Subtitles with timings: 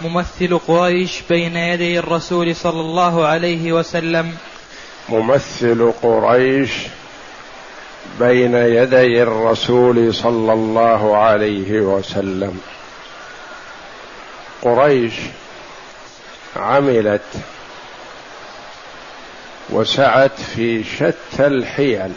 [0.00, 4.36] ممثل قريش بين يدي الرسول صلى الله عليه وسلم.
[5.08, 6.70] ممثل قريش
[8.20, 12.60] بين يدي الرسول صلى الله عليه وسلم.
[14.62, 15.14] قريش
[16.56, 17.22] عملت
[19.70, 22.12] وسعت في شتى الحيل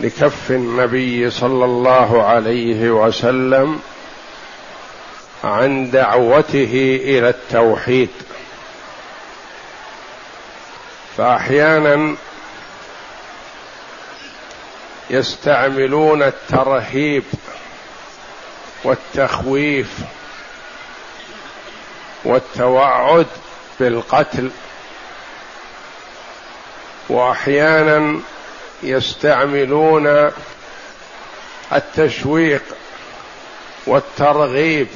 [0.00, 3.80] لكف النبي صلى الله عليه وسلم
[5.44, 8.10] عن دعوته إلى التوحيد.
[11.16, 12.16] فأحيانا
[15.10, 17.24] يستعملون الترهيب
[18.84, 19.90] والتخويف
[22.24, 23.26] والتوعد
[23.80, 24.50] بالقتل.
[27.08, 28.20] وأحيانا
[28.82, 30.30] يستعملون
[31.72, 32.62] التشويق
[33.86, 34.88] والترغيب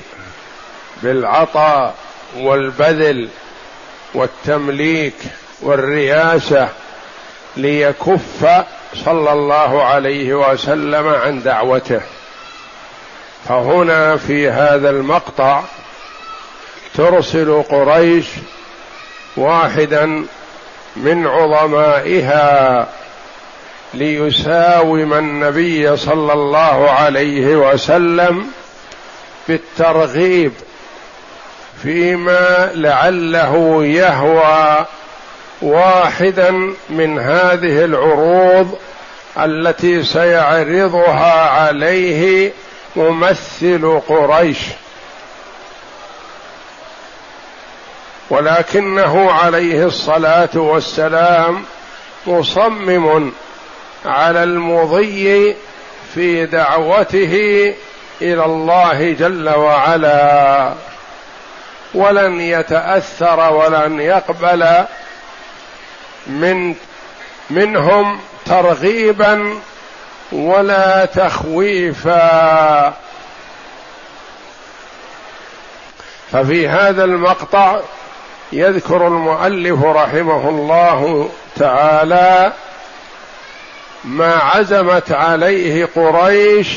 [1.02, 1.94] بالعطاء
[2.36, 3.28] والبذل
[4.14, 5.14] والتمليك
[5.62, 6.68] والرياسة
[7.56, 8.64] ليكف
[9.04, 12.00] صلى الله عليه وسلم عن دعوته.
[13.48, 15.62] فهنا في هذا المقطع
[16.94, 18.26] ترسل قريش
[19.36, 20.24] واحدا
[20.96, 22.86] من عظمائها
[23.94, 28.46] ليساوم النبي صلى الله عليه وسلم
[29.48, 30.52] بالترغيب
[31.82, 34.86] فيما لعله يهوى
[35.62, 36.50] واحدا
[36.90, 38.78] من هذه العروض
[39.38, 42.52] التي سيعرضها عليه
[42.96, 44.58] ممثل قريش.
[48.30, 51.64] ولكنه عليه الصلاة والسلام
[52.26, 53.32] مصمم
[54.06, 55.56] على المضي
[56.14, 57.74] في دعوته
[58.22, 60.74] إلى الله جل وعلا.
[61.94, 64.84] ولن يتأثر ولن يقبل
[66.26, 66.74] من
[67.50, 69.54] منهم ترغيبا
[70.32, 72.94] ولا تخويفا.
[76.32, 77.80] ففي هذا المقطع
[78.52, 82.52] يذكر المؤلف رحمه الله تعالى
[84.04, 86.68] ما عزمت عليه قريش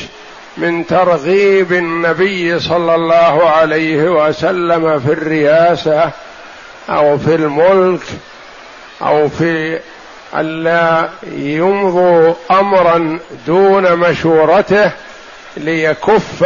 [0.56, 6.10] من ترغيب النبي صلى الله عليه وسلم في الرياسة
[6.88, 8.02] أو في الملك
[9.02, 9.80] أو في
[10.34, 14.90] الا يمضوا أمرا دون مشورته
[15.56, 16.44] ليكف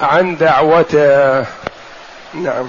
[0.00, 1.46] عن دعوته.
[2.34, 2.66] نعم.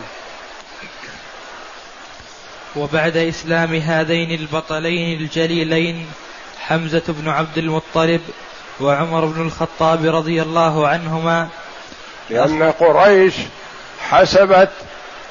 [2.75, 6.05] وبعد إسلام هذين البطلين الجليلين
[6.59, 8.21] حمزة بن عبد المطلب
[8.79, 11.47] وعمر بن الخطاب رضي الله عنهما.
[12.29, 13.33] لأن قريش
[14.09, 14.69] حسبت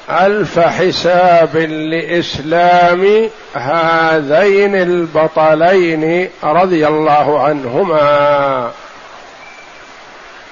[0.09, 8.71] ألف حساب لإسلام هذين البطلين رضي الله عنهما.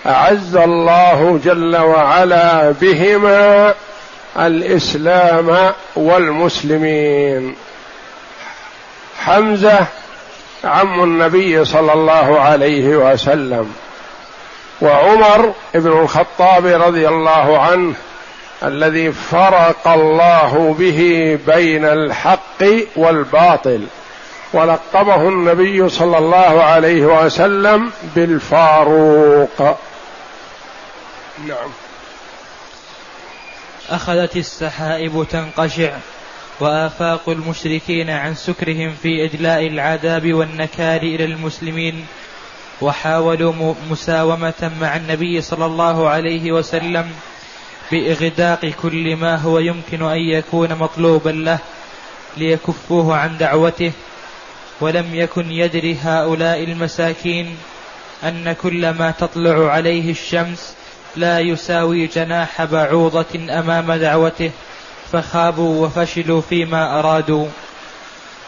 [0.06, 3.74] أعز الله جل وعلا بهما
[4.38, 7.56] الإسلام والمسلمين.
[9.19, 9.88] حمزة
[10.64, 13.74] عم النبي صلى الله عليه وسلم.
[14.82, 17.94] وعمر بن الخطاب رضي الله عنه
[18.64, 22.64] الذي فرق الله به بين الحق
[22.96, 23.88] والباطل.
[24.54, 29.78] ولقبه النبي صلى الله عليه وسلم بالفاروق.
[31.48, 31.72] نعم.
[33.90, 35.92] أخذت السحائب تنقشع.
[36.62, 42.06] وآفاق المشركين عن سكرهم في اجلاء العذاب والنكال إلى المسلمين
[42.81, 47.12] وحاولوا مساومة مع النبي صلى الله عليه وسلم
[47.92, 51.60] بإغداق كل ما هو يمكن أن يكون مطلوبا له
[52.38, 53.92] ليكفوه عن دعوته.
[54.81, 57.57] ولم يكن يدري هؤلاء المساكين
[58.24, 60.75] أن كل ما تطلع عليه الشمس
[61.16, 64.52] لا يساوي جناح بعوضة أمام دعوته.
[65.13, 67.48] فخابوا وفشلوا فيما أرادوا.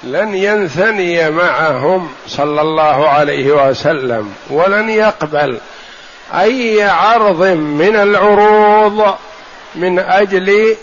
[0.03, 5.57] لن ينثني معهم صلى الله عليه وسلم ولن يقبل
[6.33, 9.15] أي عرض من العروض
[9.75, 10.75] من أجل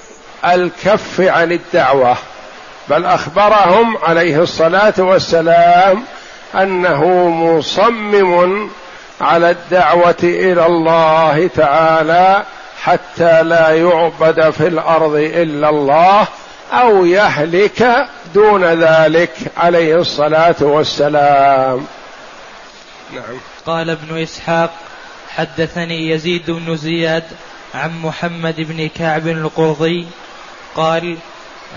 [0.45, 2.17] الكف عن الدعوة.
[2.89, 6.05] بل أخبرهم عليه الصلاة والسلام
[6.55, 8.71] أنه مصمم
[9.21, 12.45] على الدعوة إلى الله تعالى
[12.81, 16.29] حتى لا يعبد في الأرض إلا الله
[16.73, 21.87] أو يهلك دون ذلك عليه الصلاة والسلام.
[23.13, 23.41] نعم.
[23.67, 24.71] قال ابن إسحاق
[25.29, 27.25] حدثني يزيد بن زياد
[27.75, 30.07] عن محمد بن كعب القرظي
[30.77, 31.17] قال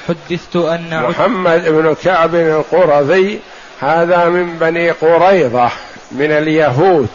[0.08, 3.40] حدثت أن محمد بن كعب القرظي
[3.80, 5.72] هذا من بني قريظة
[6.12, 7.10] من اليهود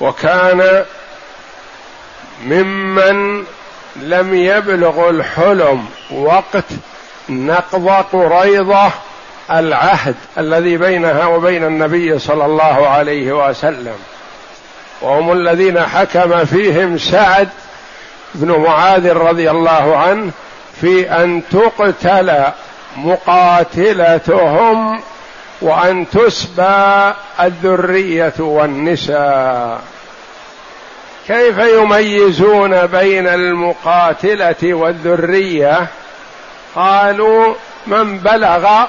[0.00, 0.84] وكان
[2.42, 3.44] ممن
[3.96, 6.64] لم يبلغ الحلم وقت
[7.28, 8.90] نقض قريظة
[9.50, 13.96] العهد الذي بينها وبين النبي صلى الله عليه وسلم.
[15.02, 17.48] وهم الذين حكم فيهم سعد
[18.34, 20.30] بن معاذ رضي الله عنه
[20.80, 22.44] في أن تقتل
[22.96, 25.00] مقاتلتهم
[25.60, 29.80] وأن تسبى الذرية والنساء.
[31.28, 35.86] كيف يميزون بين المقاتلة والذرية؟
[36.74, 37.54] قالوا
[37.86, 38.84] من بلغ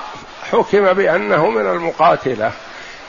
[0.52, 2.52] حكم بأنه من المقاتلة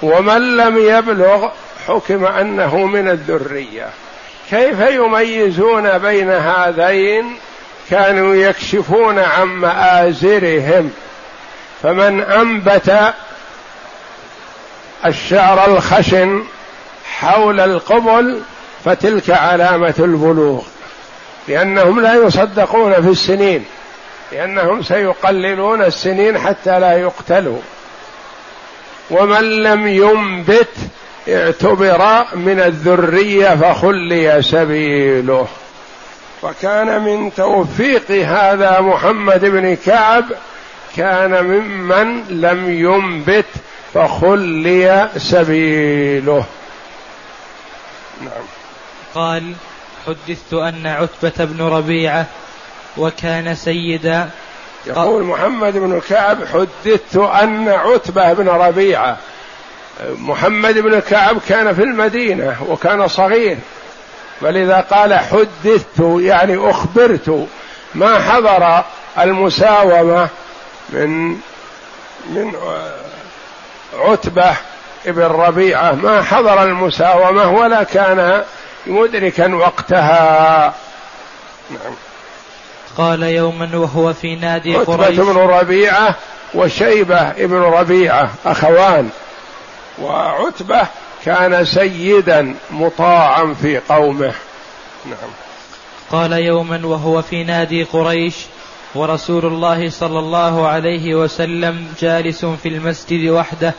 [0.02, 1.48] ومن لم يبلغ
[1.88, 3.86] حكم أنه من الذرية.
[4.50, 7.36] كيف يميزون بين هذين؟
[7.90, 10.92] كانوا يكشفون عن مآزرهم.
[11.82, 13.14] فمن أنبت
[15.06, 16.44] الشعر الخشن
[17.18, 18.42] حول القبل
[18.86, 20.62] فتلك علامة البلوغ
[21.48, 23.64] لأنهم لا يصدقون في السنين
[24.32, 27.58] لأنهم سيقللون السنين حتى لا يقتلوا.
[29.10, 30.74] ومن لم ينبت
[31.28, 35.48] اعتبر من الذرية فخلي سبيله.
[36.42, 40.24] وكان من توفيق هذا محمد بن كعب
[40.96, 43.46] كان ممن لم ينبت
[43.94, 46.44] فخلي سبيله.
[48.20, 48.55] نعم.
[49.14, 49.52] قال
[50.06, 52.26] حدثت أن عتبة بن ربيعة
[52.96, 54.30] وكان سيدا.
[54.86, 59.16] يقول محمد بن كعب حدثت أن عتبة بن ربيعة.
[60.18, 63.58] محمد بن كعب كان في المدينة وكان صغير
[64.40, 67.48] فلذا قال حدثت يعني أخبرت
[67.94, 68.84] ما حضر
[69.18, 70.28] المساومة
[70.88, 71.28] من
[72.26, 72.52] من
[73.98, 74.56] عتبة
[75.06, 75.92] ابن ربيعة.
[75.92, 78.44] ما حضر المساومة ولا كان
[78.86, 80.74] مدركا وقتها.
[81.70, 81.94] نعم.
[82.98, 85.18] قال يوما وهو في نادي عتبة قريش.
[85.18, 86.14] بن ربيعة
[86.54, 89.08] وشيبة ابن ربيعة أخوان.
[90.02, 90.86] وعتبة
[91.24, 94.34] كان سيدا مطاعا في قومه.
[95.04, 95.30] نعم.
[96.10, 98.36] قال يوما وهو في نادي قريش
[98.94, 103.74] ورسول الله صلى الله عليه وسلم جالس في المسجد وحده.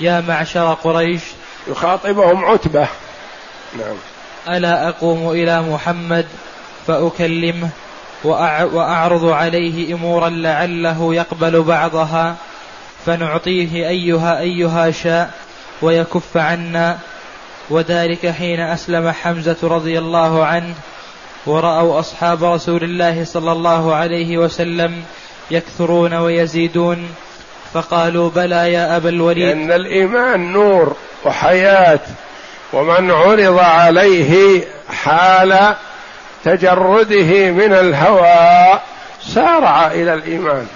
[0.00, 1.22] يا معشر قريش.
[1.68, 2.88] يخاطبهم عتبة.
[3.76, 3.96] نعم.
[4.56, 6.26] ألا أقوم إلى محمد
[6.86, 7.68] فأكلمه
[8.24, 12.36] وأعرض عليه إمورا لعله يقبل بعضها
[13.06, 15.30] فنعطيه أيها أيها شاء
[15.82, 16.98] ويكف عنا.
[17.70, 20.74] وذلك حين أسلم حمزة رضي الله عنه
[21.46, 25.02] ورأوا أصحاب رسول الله صلى الله عليه وسلم
[25.50, 27.08] يكثرون ويزيدون
[27.72, 29.44] فقالوا بلى يا أبا الوليد.
[29.44, 32.00] لأن الإيمان نور وحياة.
[32.72, 34.64] ومن عرض عليه
[35.04, 35.74] حال
[36.44, 38.80] تجرده من الهوى
[39.34, 40.66] سارع إلى الإيمان.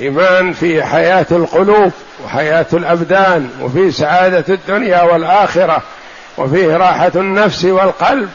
[0.00, 1.92] إيمان في حياة القلوب
[2.24, 5.82] وحياة الأبدان وفي سعادة الدنيا والآخرة
[6.38, 8.28] وفيه راحة النفس والقلب.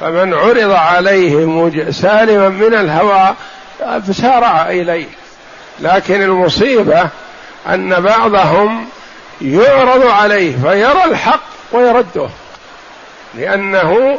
[0.00, 3.34] فمن عرض عليه سالما من الهوى
[4.08, 5.08] فسارع إليه.
[5.80, 7.08] لكن المصيبة
[7.68, 8.86] أن بعضهم
[9.42, 11.40] يعرض عليه فيرى الحق
[11.72, 12.28] ويرده.
[13.34, 14.18] لأنه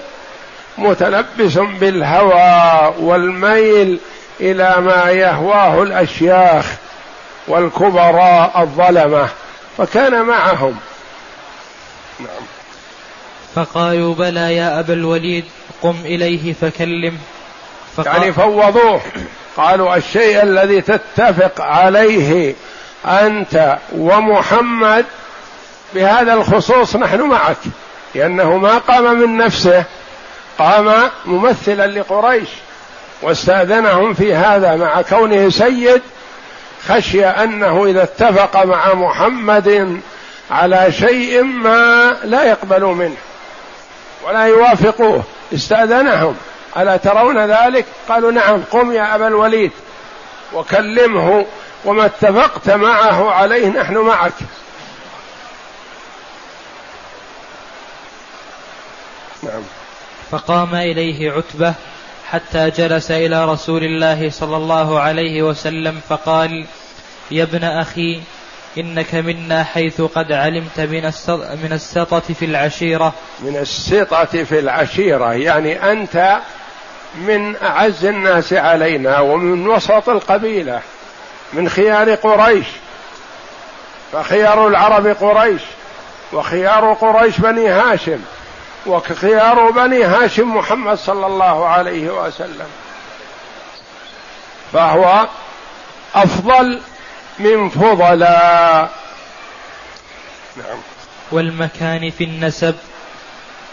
[0.78, 4.00] متلبس بالهوى والميل
[4.42, 6.66] إلى ما يهواه الأشياخ
[7.48, 9.28] والكبراء الظلمة
[9.78, 10.78] فكان معهم.
[12.20, 12.44] نعم.
[13.56, 15.46] فقالوا بلى يا أبا الوليد
[15.82, 17.18] قم إليه فكلم.
[17.98, 19.02] فقال يعني فوضوه.
[19.58, 22.56] قالوا الشيء الذي تتفق عليه
[23.06, 25.06] أنت ومحمد
[25.96, 27.58] بهذا الخصوص نحن معك
[28.16, 29.84] لأنه ما قام من نفسه
[30.60, 32.50] قام ممثلا لقريش
[33.22, 36.02] واستأذنهم في هذا مع كونه سيد
[36.88, 40.00] خشي أنه إذا اتفق مع محمد
[40.52, 43.16] على شيء ما لا يقبلوا منه
[44.28, 46.36] ولا يوافقوه استأذنهم.
[46.78, 49.72] ألا ترون ذلك؟ قالوا نعم قم يا أبا الوليد
[50.54, 51.46] وكلمه
[51.86, 54.34] وما اتفقت معه عليه نحن معك.
[59.44, 59.64] نعم.
[60.32, 61.74] فقام إليه عتبة
[62.30, 66.66] حتى جلس إلى رسول الله صلى الله عليه وسلم فقال
[67.32, 68.22] يا ابن أخي
[68.78, 71.12] إنك منا حيث قد علمت من
[71.64, 73.14] من السطة في العشيرة.
[73.40, 76.40] من السطة في العشيرة يعني أنت
[77.16, 80.82] من أعز الناس علينا ومن وسط القبيلة.
[81.54, 82.66] من خيار قريش
[84.12, 85.62] فخيار العرب قريش
[86.34, 88.20] وخيار قريش بني هاشم
[88.86, 92.68] وخيار بني هاشم محمد صلى الله عليه وسلم.
[94.74, 95.28] فهو
[96.16, 96.82] أفضل
[97.40, 98.92] من فضلاء.
[100.58, 100.78] نعم.
[101.32, 102.76] والمكان في النسب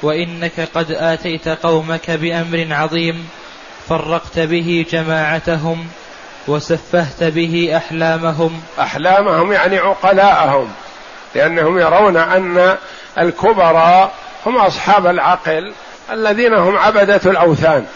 [0.02, 3.28] وإنك قد آتيت قومك بأمر عظيم
[3.88, 5.86] فرقت به جماعتهم
[6.48, 8.60] وسفهت به أحلامهم.
[8.80, 10.68] أحلامهم يعني عقلاءهم
[11.34, 12.76] لأنهم يرون أن
[13.18, 14.12] الكبراء
[14.46, 15.72] هم أصحاب العقل
[16.12, 17.86] الذين هم عبدة الأوثان.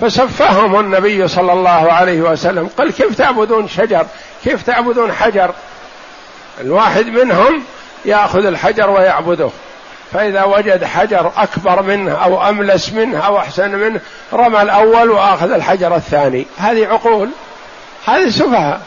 [0.00, 4.06] فسفههم النبي صلى الله عليه وسلم قال كيف تعبدون شجر؟
[4.44, 5.50] كيف تعبدون حجر؟
[6.60, 7.62] الواحد منهم
[8.04, 9.50] يأخذ الحجر ويعبده.
[10.12, 14.00] فإذا وجد حجر أكبر منه أو أملس منه أو أحسن منه
[14.32, 16.46] رمى الأول وأخذ الحجر الثاني.
[16.58, 17.30] هذه عقول.
[18.06, 18.80] هذه سفهاء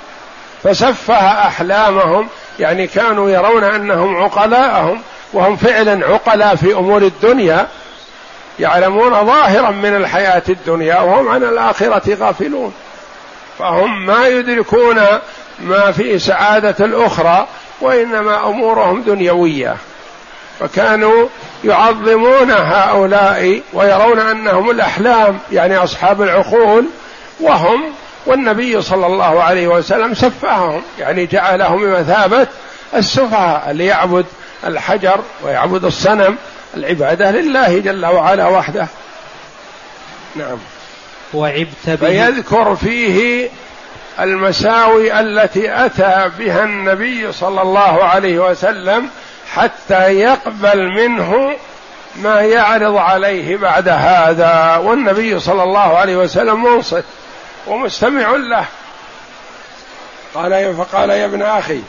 [0.64, 2.28] فسفه أحلامهم
[2.60, 5.02] يعني كانوا يرون أنهم عقلاءهم
[5.34, 7.68] وهم فعلا عقلاء في أمور الدنيا
[8.60, 12.74] يعلمون ظاهرا من الحياة الدنيا وهم عن الآخرة غافلون.
[13.60, 15.02] فهم ما يدركون
[15.60, 17.48] ما في سعادة الأخرى
[17.82, 19.76] وإنما أمورهم دنيوية.
[20.60, 21.28] فكانوا
[21.64, 26.86] يعظمون هؤلاء ويرون أنهم الأحلام يعني أصحاب العقول
[27.40, 27.84] وهم
[28.26, 32.48] والنبي صلى الله عليه وسلم سفههم يعني جعلهم بمثابه
[32.96, 34.26] السفهاء اللي يعبد
[34.66, 36.38] الحجر ويعبد الصنم
[36.78, 38.88] العبادة لله جل وعلا وحده.
[40.36, 40.58] نعم.
[41.34, 41.96] وعبت به.
[41.96, 43.50] فيذكر فيه
[44.20, 49.10] المساوي التي أتى بها النبي صلى الله عليه وسلم
[49.52, 51.56] حتى يقبل منه
[52.16, 57.04] ما يعرض عليه بعد هذا والنبي صلى الله عليه وسلم منصت.
[57.68, 58.66] ومستمع له.
[60.36, 61.82] قال فقال يا ابن أخي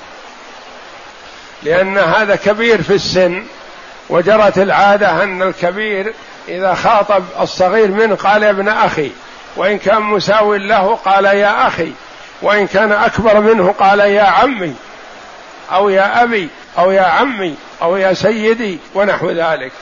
[1.63, 3.45] لأن هذا كبير في السن
[4.09, 6.15] وجرت العادة أن الكبير
[6.49, 9.11] إذا خاطب الصغير منه قال يا ابن أخي
[9.57, 11.93] وإن كان مساو له قال يا أخي
[12.43, 14.75] وإن كان أكبر منه قال يا عمي
[15.73, 19.73] أو يا أبي أو يا عمي أو يا سيدي ونحو ذلك.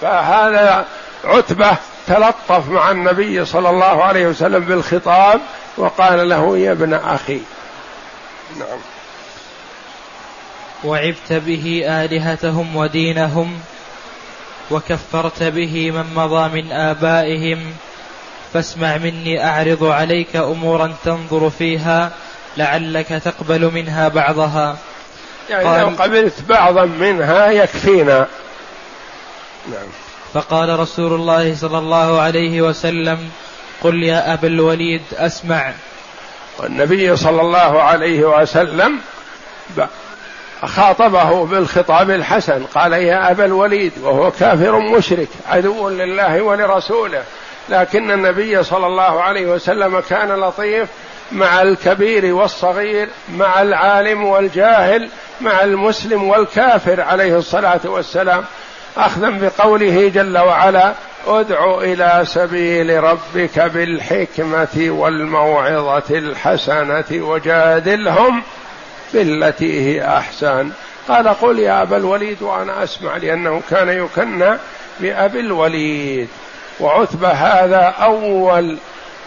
[0.00, 0.86] فهذا
[1.24, 1.76] عتبة
[2.06, 5.40] تلطف مع النبي صلى الله عليه وسلم بالخطاب
[5.76, 7.40] وقال له يا ابن أخي.
[8.58, 8.78] نعم.
[10.84, 13.60] وعبت به آلهتهم ودينهم
[14.70, 17.72] وكفرت به من مضى من آبائهم.
[18.52, 22.10] فاسمع مني أعرض عليك أمورا تنظر فيها
[22.56, 24.76] لعلك تقبل منها بعضها.
[25.50, 28.26] يعني لو قبلت بعضا منها يكفينا.
[29.70, 30.05] نعم.
[30.36, 33.18] فقال رسول الله صلى الله عليه وسلم
[33.82, 35.72] قل يا أبا الوليد أسمع.
[36.58, 38.98] والنبي صلى الله عليه وسلم
[40.64, 47.22] خاطبه بالخطاب الحسن قال يا أبا الوليد وهو كافر مشرك عدو لله ولرسوله
[47.68, 50.88] لكن النبي صلى الله عليه وسلم كان لطيف
[51.32, 55.08] مع الكبير والصغير مع العالم والجاهل
[55.40, 58.44] مع المسلم والكافر عليه الصلاة والسلام.
[58.96, 60.94] أخذا بقوله جل وعلا
[61.26, 68.42] ادع إلى سبيل ربك بالحكمة والموعظة الحسنة وجادلهم
[69.14, 70.70] بالتي هي أحسن.
[71.08, 74.58] قال قل يا أبا الوليد وأنا أسمع لأنه كان يكنى
[75.00, 76.28] بابي الوليد.
[76.80, 78.78] وعتبه هذا أول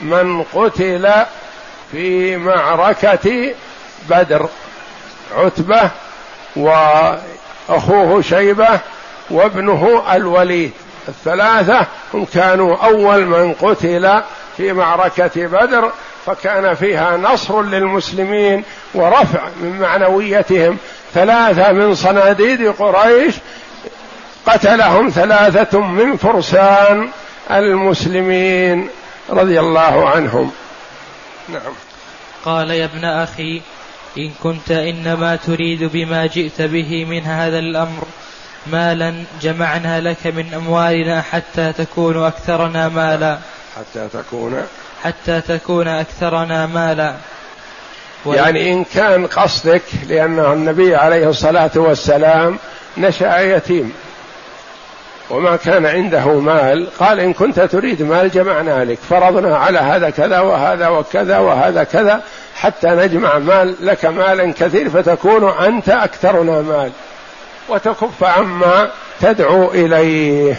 [0.02, 1.10] من قتل
[1.92, 3.54] في معركة
[4.10, 4.50] بدر.
[5.38, 5.92] عتبة
[6.56, 8.80] وأخوه شيبة
[9.32, 10.72] وابنه الوليد.
[11.08, 14.22] الثلاثة هم كانوا أول من قتل
[14.58, 15.92] في معركة بدر
[16.26, 20.78] فكان فيها نصر للمسلمين ورفع من معنويتهم.
[21.14, 23.36] ثلاثة من صناديد قريش
[24.46, 27.10] قتلهم ثلاثة من فرسان
[27.52, 28.90] المسلمين
[29.30, 30.52] رضي الله عنهم.
[31.50, 31.74] نعم.
[32.46, 33.62] قال يا ابن أخي
[34.18, 38.04] إن كنت إنما تريد بما جئت به من هذا الأمر
[38.68, 43.38] مالا جمعنا لك من أموالنا حتى تكون أكثرنا مالا.
[43.78, 44.64] حتى تكون.
[45.04, 47.16] حتى تكون أكثرنا مالا.
[48.26, 52.58] يعني إن كان قصدك لأنه النبي عليه الصلاة والسلام
[52.98, 53.94] نشأ يتيم.
[55.30, 58.98] وما كان عنده مال قال إن كنت تريد مال جمعنا لك.
[59.10, 62.22] فرضنا على هذا كذا وهذا وكذا وهذا كذا
[62.56, 66.92] حتى نجمع مال لك مالا كثير فتكون أنت أكثرنا مال.
[67.70, 70.56] وتكف عما تدعو إليه.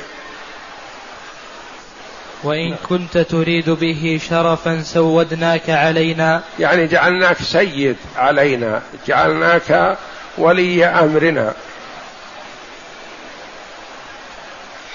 [2.43, 6.43] وإن كنت تريد به شرفا سودناك علينا.
[6.59, 9.99] يعني جعلناك سيد علينا جعلناك
[10.38, 11.55] ولي أمرنا.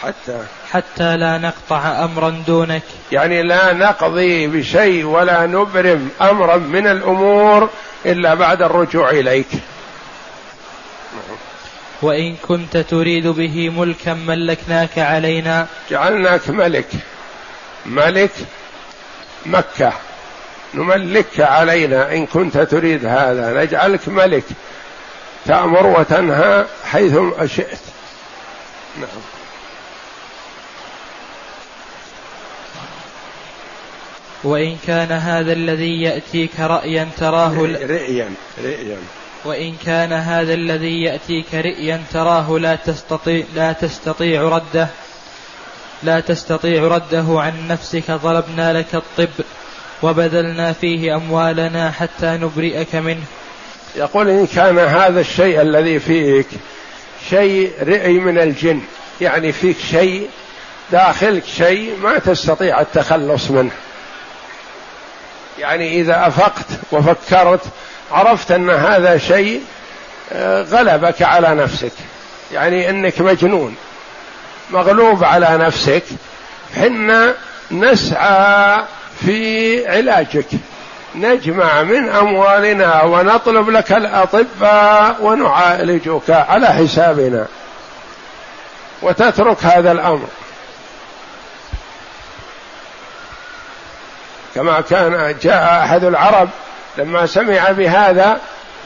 [0.02, 0.40] حتى
[0.72, 2.84] حتى لا نقطع امرا دونك.
[3.12, 7.70] يعني لا نقضي بشيء ولا نبرم امرا من الأمور
[8.06, 9.48] إلا بعد الرجوع إليك.
[12.06, 15.68] وإن كنت تريد به ملكا ملكناك علينا.
[15.92, 16.88] جعلناك ملك.
[17.86, 18.32] ملك
[19.46, 19.94] مكة.
[20.74, 22.14] نملكك علينا.
[22.14, 24.44] إن كنت تريد هذا نجعلك ملك.
[25.46, 27.14] تأمر وتنهى حيث
[27.46, 27.80] شئت.
[28.98, 29.22] نعم.
[34.44, 38.34] وإن كان هذا الذي يأتيك رأيا تراه رئيا
[38.64, 38.98] رئيا
[39.46, 44.88] وإن كان هذا الذي يأتيك رئيا تراه لا تستطيع لا تستطيع رده.
[46.04, 48.12] لا تستطيع رده عن نفسك.
[48.12, 49.44] ضربنا لك الطب
[50.04, 53.24] وبذلنا فيه أموالنا حتى نبرئك منه.
[53.96, 56.48] يقول إن كان هذا الشيء الذي فيك
[57.30, 58.82] شيء رئي من الجن.
[59.22, 60.30] يعني فيك شيء
[60.92, 63.72] داخلك شيء ما تستطيع التخلص منه.
[65.60, 67.62] يعني إذا أفقت وفكرت
[68.12, 69.64] عرفت أن هذا شيء
[70.34, 71.92] آه، غلبك على نفسك.
[72.54, 73.76] يعني إنك مجنون.
[74.72, 76.04] مغلوب على نفسك.
[76.76, 77.34] حنا
[77.72, 78.84] نسعى
[79.26, 80.48] في علاجك.
[81.16, 87.48] نجمع من أموالنا ونطلب لك الأطباء ونعالجك على حسابنا.
[89.02, 90.28] وتترك هذا الأمر.
[94.56, 96.50] كما كان جاء أحد العرب
[96.98, 98.40] لما سمع بهذا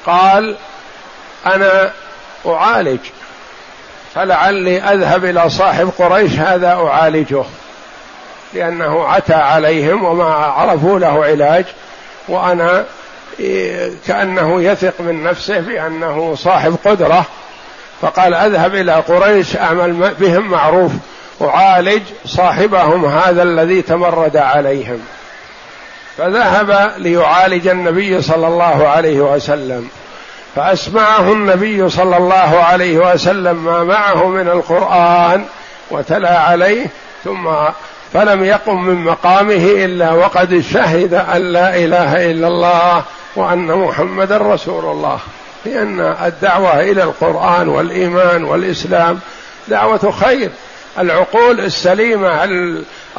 [0.06, 0.56] قال
[1.46, 1.92] أنا
[2.46, 3.00] أعالج
[4.16, 7.44] فلعلي أذهب إلى صاحب قريش هذا أعالجه
[8.54, 11.66] لأنه عتى عليهم وما عرفوا له علاج
[12.28, 12.86] وأنا
[14.08, 17.26] كأنه يثق من نفسه بأنه صاحب قدرة
[18.02, 20.92] فقال أذهب إلى قريش أعمل بهم معروف
[21.42, 25.00] أعالج صاحبهم هذا الذي تمرد عليهم.
[26.20, 29.90] فذهب ليعالج النبي صلى الله عليه وسلم.
[30.56, 35.46] فأسمعه النبي صلى الله عليه وسلم ما معه من القرآن
[35.92, 36.88] وتلا عليه
[37.24, 37.50] ثم
[38.14, 43.04] فلم يقم من مقامه إلا وقد شهد أن لا إله إلا الله
[43.36, 45.20] وأن محمدا رسول الله.
[45.66, 49.20] لأن الدعوة إلى القرآن والإيمان والإسلام
[49.68, 50.50] دعوة خير.
[51.00, 52.44] العقول السليمة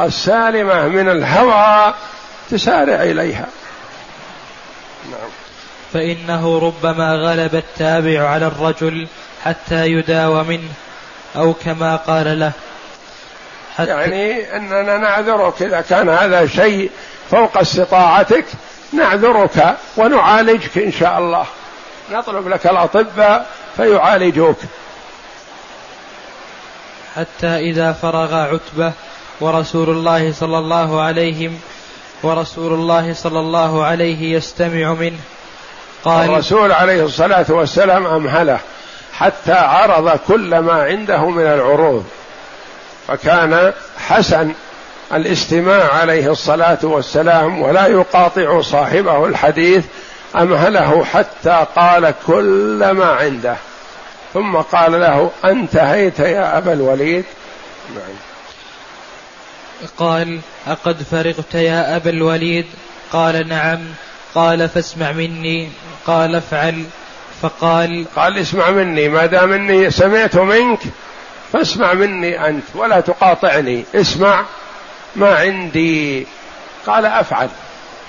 [0.01, 1.95] السالمة من الهوى
[2.51, 3.47] تسارع إليها.
[5.11, 5.31] نعم.
[5.93, 9.09] فإنه ربما غلب التابع على الرجل
[9.45, 10.73] حتى يداوى منه
[11.37, 12.53] أو كما قال له.
[13.77, 16.91] حتى يعني أننا نعذرك إذا كان هذا شيء
[17.31, 18.45] فوق استطاعتك
[18.93, 21.47] نعذرك ونعالجك إن شاء الله.
[22.13, 24.59] نطلب لك الأطباء فيعالجوك.
[27.17, 28.93] حتى إذا فرغ عتبة
[29.41, 31.51] ورسول الله صلى الله عليه
[32.23, 35.21] ورسول الله صلى الله عليه يستمع منه.
[36.05, 38.59] قال الرسول عليه الصلاة والسلام أمهله
[39.13, 42.05] حتى عرض كل ما عنده من العروض
[43.09, 44.53] فكان حسن
[45.13, 49.85] الاستماع عليه الصلاة والسلام ولا يقاطع صاحبه الحديث
[50.37, 53.57] أمهله حتى قال كل ما عنده
[54.35, 57.25] ثم قال له أنتهيت يا أبا الوليد.
[57.95, 58.30] نعم.
[59.99, 62.67] قال أقد فرغت يا أبا الوليد؟
[63.13, 63.79] قال نعم.
[64.35, 65.69] قال فاسمع مني.
[66.07, 66.85] قال افعل.
[67.43, 69.09] فقال قال اسمع مني.
[69.09, 70.81] ما دام إني سمعت منك
[71.53, 73.85] فاسمع مني أنت ولا تقاطعني.
[73.95, 74.45] اسمع
[75.17, 76.27] ما عندي.
[76.87, 77.49] قال أفعل.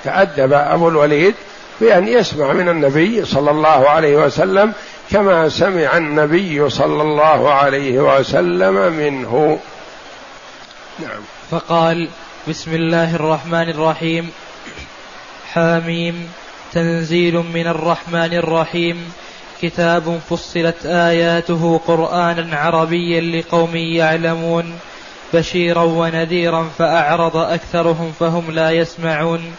[0.04, 1.36] تأدب أبو الوليد
[1.82, 4.74] بأن يسمع من النبي صلى الله عليه وسلم
[5.12, 9.60] كما سمع النبي صلى الله عليه وسلم منه.
[11.00, 11.22] نعم.
[11.52, 12.10] فقال
[12.48, 14.32] بسم الله الرحمن الرحيم
[15.54, 16.30] حاميم.
[16.74, 19.14] تنزيل من الرحمن الرحيم.
[19.62, 24.80] كتاب فصلت آياته قرآنا عربيا لقوم يعلمون.
[25.34, 29.56] بشيرا ونذيرا فأعرض أكثرهم فهم لا يسمعون.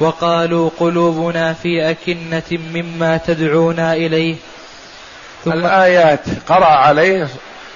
[0.00, 4.36] وقالوا قلوبنا في أكنة مما تدعونا إليه.
[5.44, 7.28] ثم الآيات قرأ عليه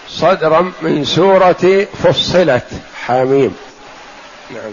[0.09, 2.67] صدرا من سورة فصلت.
[3.09, 3.57] حاميم.
[4.51, 4.73] نعم.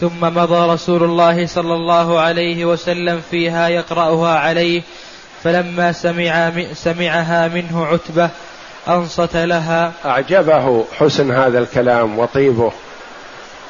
[0.00, 4.82] ثم مضى رسول الله صلى الله عليه وسلم فيها يقرأها عليه
[5.44, 8.28] فلما سمع سمعها منه عتبة
[8.88, 9.92] أنصت لها.
[10.04, 12.72] أعجبه حسن هذا الكلام وطيبه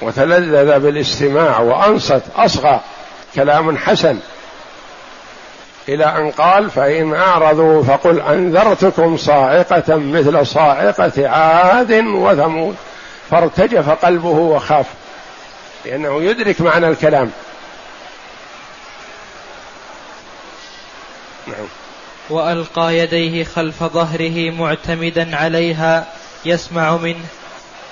[0.03, 2.81] وتلذذ بالاستماع وأنصت أصغى.
[3.35, 4.19] كلام حسن.
[5.88, 12.77] إلى أن قال فإن أعرضوا فقل أنذرتكم صاعقة مثل صاعقة عاد وثمود.
[13.30, 14.86] فارتجف قلبه وخاف.
[15.84, 17.30] لأنه يدرك معنى الكلام.
[21.46, 21.66] نعم.
[22.30, 26.06] وألقى يديه خلف ظهره معتمدا عليها
[26.44, 27.26] يسمع منه.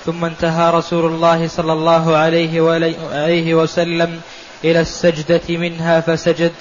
[0.05, 4.21] ثم انتهى رسول الله صلى الله عليه وسلم
[4.63, 6.51] إلى السجدة منها فسجد.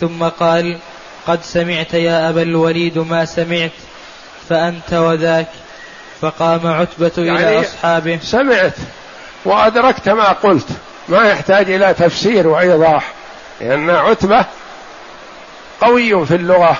[0.00, 0.78] ثم قال
[1.26, 3.70] قد سمعت يا أبا الوليد ما سمعت
[4.48, 5.48] فأنت وذاك.
[6.24, 8.18] فقام عتبة يعني إلى أصحابه.
[8.22, 8.74] سمعت
[9.44, 10.68] وأدركت ما قلت.
[11.08, 13.12] ما يحتاج إلى تفسير وإيضاح
[13.60, 14.44] لأن عتبة
[15.80, 16.76] قوي في اللغة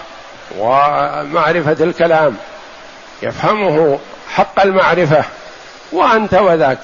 [0.59, 2.37] ومعرفة الكلام.
[3.23, 3.99] يفهمه
[4.35, 5.25] حق المعرفة.
[5.93, 6.79] وأنت وذاك.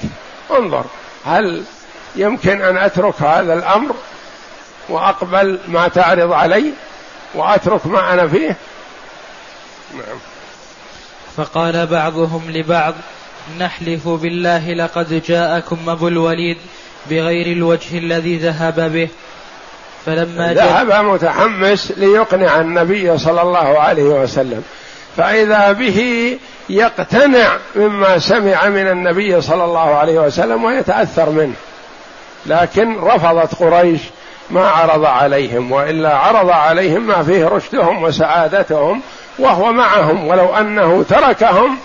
[0.59, 0.85] انظر
[1.27, 1.63] هل
[2.17, 3.95] يمكن أن أترك هذا الأمر
[4.89, 6.73] وأقبل ما تعرض علي
[7.35, 8.57] وأترك ما أنا فيه؟
[9.95, 10.19] نعم.
[11.41, 12.95] فقال بعضهم لبعض
[13.59, 16.57] نحلف بالله لقد جاءكم أبو الوليد
[17.11, 19.09] بغير الوجه الذي ذهب به.
[20.07, 24.63] فلما ذهب متحمس ليقنع النبي صلى الله عليه وسلم.
[25.17, 31.55] فإذا به يقتنع مما سمع من النبي صلى الله عليه وسلم ويتأثر منه.
[32.47, 34.01] لكن رفضت قريش
[34.51, 39.03] ما عرض عليهم وإلا عرض عليهم ما فيه رشدهم وسعادتهم
[39.41, 41.79] وهو معهم ولو أنه تركهم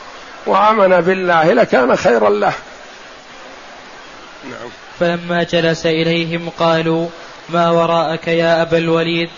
[0.45, 2.53] وآمن بالله لكان خيرا له.
[4.43, 4.69] نعم.
[4.99, 7.07] فلما جلس إليهم قالوا
[7.49, 9.29] ما وراءك يا أبا الوليد؟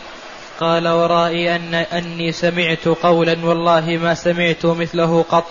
[0.60, 5.47] قال ورائي أن أني سمعت قولا والله ما سمعت مثله قط.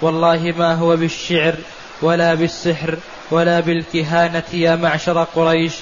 [0.00, 1.54] والله ما هو بالشعر
[2.02, 2.96] ولا بالسحر
[3.30, 5.72] ولا بالكهانة يا معشر قريش.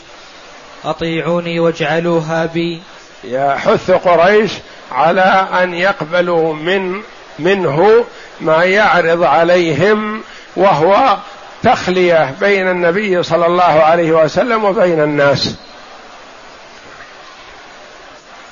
[0.84, 2.82] أطيعوني واجعلوها بي.
[3.24, 4.52] يحث قريش
[4.92, 7.02] على أن يقبلوا من
[7.38, 8.04] منه
[8.40, 10.22] ما يعرض عليهم
[10.56, 11.16] وهو
[11.62, 15.54] تخلية بين النبي صلى الله عليه وسلم وبين الناس.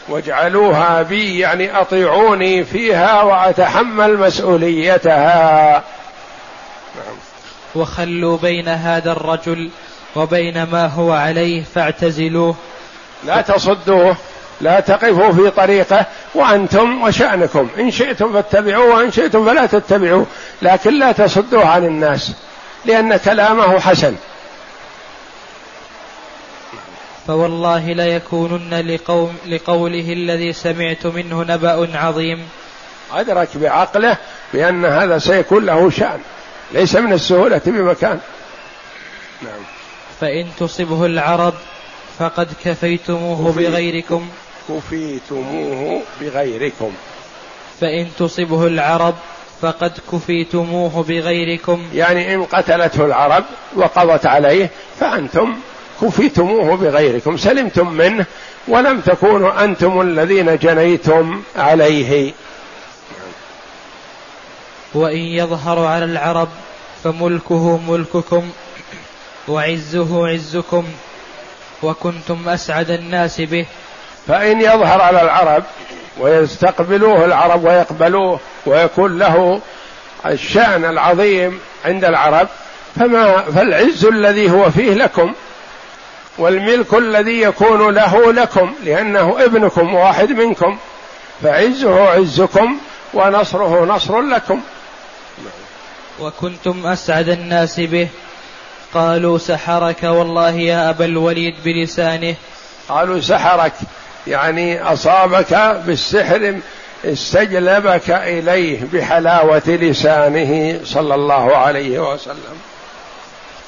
[0.08, 5.72] واجعلوها بي يعني أطيعوني فيها وأتحمل مسؤوليتها.
[6.94, 7.16] نعم.
[7.74, 9.70] وخلوا بين هذا الرجل
[10.16, 12.56] وبين ما هو عليه فاعتزلوه.
[13.24, 14.16] لا تصدوه.
[14.62, 20.26] لا تقفوا في طريقه وأنتم وشانكم إن شئتم فاتبعوه وإن شئتم فلا تتبعوه
[20.62, 22.32] لكن لا تصدوه عن الناس
[22.84, 24.14] لأن كلامه حسن.
[27.26, 32.48] فوالله ليكونن لقوم لقوله الذي سمعت منه نبأ عظيم.
[33.12, 34.16] أدرك بعقله
[34.54, 36.20] بأن هذا سيكون له شأن
[36.72, 38.20] ليس من السهولة بمكان.
[39.42, 39.62] نعم.
[40.20, 41.54] فإن تصبه العرب
[42.18, 44.28] فقد كفيتموه بغيركم.
[44.68, 46.92] كفيتموه بغيركم.
[47.80, 49.14] فإن تصبه العرب
[49.62, 51.86] فقد كفيتموه بغيركم.
[51.94, 53.44] يعني إن قتلته العرب
[53.76, 54.70] وقضت عليه
[55.00, 55.56] فأنتم
[56.02, 57.36] كفيتموه بغيركم.
[57.36, 58.26] سلمتم منه
[58.68, 62.32] ولم تكونوا أنتم الذين جنيتم عليه.
[64.94, 66.48] وإن يظهر على العرب
[67.04, 68.50] فملكه ملككم
[69.48, 70.84] وعزه عزكم.
[71.82, 73.66] وكنتم أسعد الناس به.
[74.28, 75.64] فإن يظهر على العرب
[76.18, 79.60] ويستقبلوه العرب ويقبلوه ويكون له
[80.26, 82.48] الشأن العظيم عند العرب
[82.96, 85.32] فما فالعز الذي هو فيه لكم
[86.38, 90.78] والملك الذي يكون له لكم لأنه ابنكم واحد منكم
[91.42, 92.78] فعزه عزكم
[93.14, 94.60] ونصره نصر لكم.
[96.20, 98.08] وكنتم أسعد الناس به.
[98.94, 102.34] قالوا سحرك والله يا أبا الوليد بلسانه.
[102.88, 103.72] قالوا سحرك
[104.26, 106.60] يعني أصابك بالسحر
[107.04, 112.56] استجلبك إليه بحلاوة لسانه صلى الله عليه وسلم.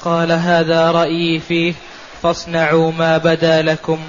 [0.03, 1.73] قال هذا رأيي فيه
[2.23, 3.99] فاصنعوا ما بدا لكم.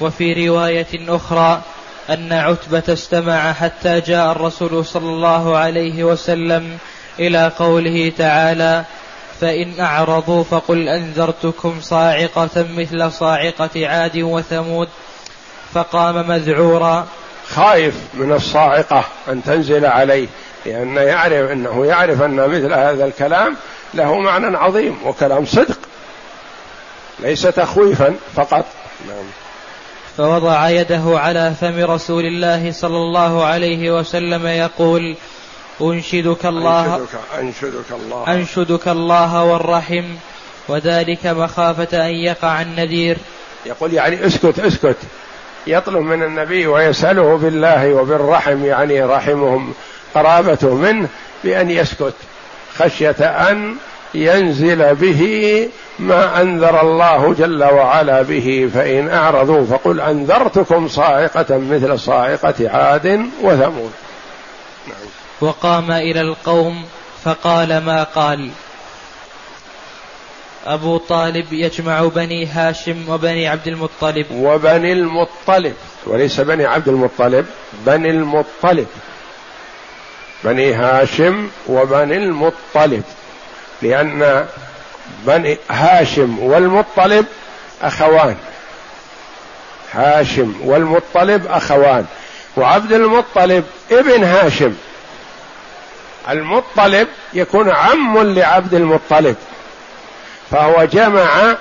[0.00, 1.62] وفي رواية أخرى
[2.10, 6.78] أن عتبة استمع حتى جاء الرسول صلى الله عليه وسلم
[7.18, 8.84] إلى قوله تعالى
[9.40, 14.88] فإن أعرضوا فقل أنذرتكم صاعقة مثل صاعقة عاد وثمود
[15.74, 17.06] فقام مذعورا.
[17.48, 20.26] خايف من الصاعقة أن تنزل عليه
[20.66, 23.56] لأنه يعرف أنه يعرف أن مثل هذا الكلام
[23.94, 25.78] له معنى عظيم وكلام صدق
[27.18, 28.64] ليس تخويفا فقط.
[29.08, 29.24] نعم.
[30.16, 35.16] فوضع يده على فم رسول الله صلى الله عليه وسلم يقول
[35.80, 36.96] أنشدك الله.
[36.96, 38.32] أنشدك, أنشدك الله.
[38.32, 40.04] أنشدك الله والرحم.
[40.68, 43.18] وذلك مخافة أن يقع النذير.
[43.66, 44.96] يقول يعني اسكت اسكت.
[45.66, 49.74] يطلب من النبي ويسأله بالله وبالرحم يعني رحمهم
[50.14, 51.08] قرابته منه
[51.44, 52.14] بأن يسكت.
[52.78, 53.76] خشية أن
[54.14, 58.70] ينزل به ما أنذر الله جل وعلا به.
[58.74, 63.92] فإن أعرضوا فقل أنذرتكم صاعقة مثل صاعقة عاد وثمود.
[64.88, 65.25] نعم.
[65.40, 66.84] وقام إلى القوم
[67.24, 68.50] فقال ما قال؟
[70.66, 74.26] أبو طالب يجمع بني هاشم وبني عبد المطلب.
[74.30, 75.74] وبني المطلب.
[76.06, 77.46] وليس بني عبد المطلب
[77.86, 78.86] بني المطلب.
[80.44, 83.02] بني هاشم وبني المطلب.
[83.82, 84.46] لأن
[85.26, 87.26] بني هاشم والمطلب
[87.82, 88.36] أخوان.
[89.92, 92.06] هاشم والمطلب أخوان.
[92.56, 94.74] وعبد المطلب ابن هاشم.
[96.30, 99.36] المطلب يكون عم لعبد المطلب
[100.50, 101.56] فهو جمع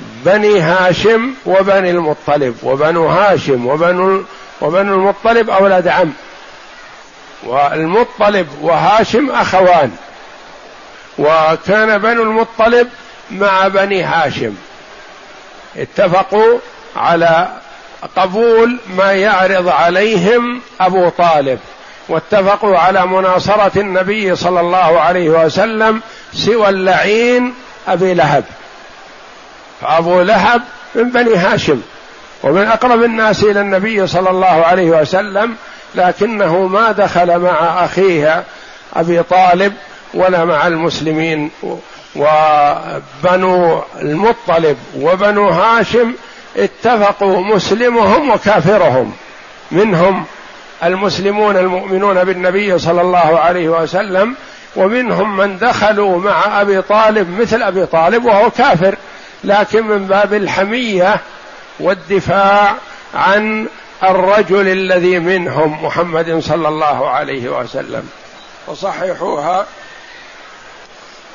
[0.00, 4.24] بني هاشم وبني المطلب وبنو هاشم وبنو
[4.60, 6.12] وبنو المطلب أولاد عم
[7.42, 9.96] والمطلب وهاشم أخوان
[11.18, 12.88] وكان بنو المطلب
[13.30, 14.54] مع بني هاشم.
[15.76, 16.58] اتفقوا
[16.96, 17.48] على
[18.16, 21.58] قبول ما يعرض عليهم أبو طالب.
[22.08, 26.00] واتفقوا على مناصرة النبي صلى الله عليه وسلم
[26.32, 27.54] سوى اللعين
[27.88, 28.44] أبي لهب.
[29.80, 30.62] فأبو لهب
[30.94, 31.80] من بني هاشم
[32.42, 35.56] ومن أقرب الناس إلى النبي صلى الله عليه وسلم
[35.94, 38.44] لكنه ما دخل مع أخيه
[38.96, 39.74] أبي طالب
[40.14, 41.50] ولا مع المسلمين
[42.16, 46.12] وبنو المطلب وبنو هاشم
[46.56, 49.12] اتفقوا مسلمهم وكافرهم
[49.70, 50.24] منهم
[50.84, 54.34] المسلمون المؤمنون بالنبي صلى الله عليه وسلم
[54.76, 58.96] ومنهم من دخلوا مع أبي طالب مثل أبي طالب وهو كافر.
[59.44, 61.20] لكن من باب الحمية
[61.80, 62.74] والدفاع
[63.14, 63.66] عن
[64.04, 68.08] الرجل الذي منهم محمد صلى الله عليه وسلم.
[68.66, 69.66] وصححوها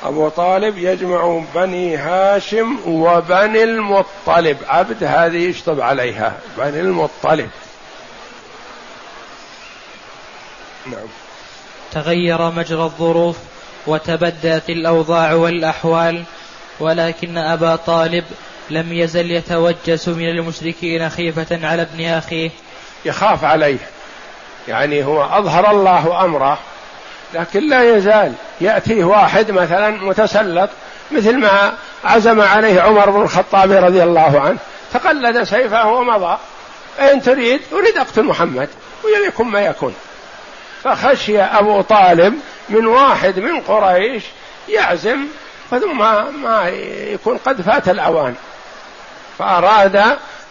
[0.04, 4.56] أبو طالب يجمع بني هاشم وبني المطلب.
[4.68, 7.50] عبد هذه يشطب عليها بني المطلب.
[10.86, 11.06] نعم.
[11.92, 13.36] تغير مجرى الظروف
[13.86, 16.24] وتبدت الأوضاع والأحوال
[16.80, 18.24] ولكن أبا طالب
[18.70, 22.50] لم يزل يتوجس من المشركين خيفة على ابن أخيه.
[23.04, 23.78] يخاف عليه.
[24.68, 26.58] يعني هو أظهر الله أمره
[27.34, 30.70] لكن لا يزال يأتيه واحد مثلا متسلط
[31.10, 31.72] مثل ما
[32.04, 34.58] عزم عليه عمر بن الخطاب رضي الله عنه.
[34.92, 36.38] تقلد سيفه ومضى.
[37.00, 38.68] أين تريد؟ أريد أقتل محمد
[39.04, 39.94] ويكن ما يكون
[40.84, 42.34] فخشي أبو طالب
[42.68, 44.22] من واحد من قريش
[44.68, 45.18] يعزم
[45.70, 45.98] ثم
[46.42, 46.68] ما
[47.12, 48.34] يكون قد فات الأوان
[49.38, 49.96] فأراد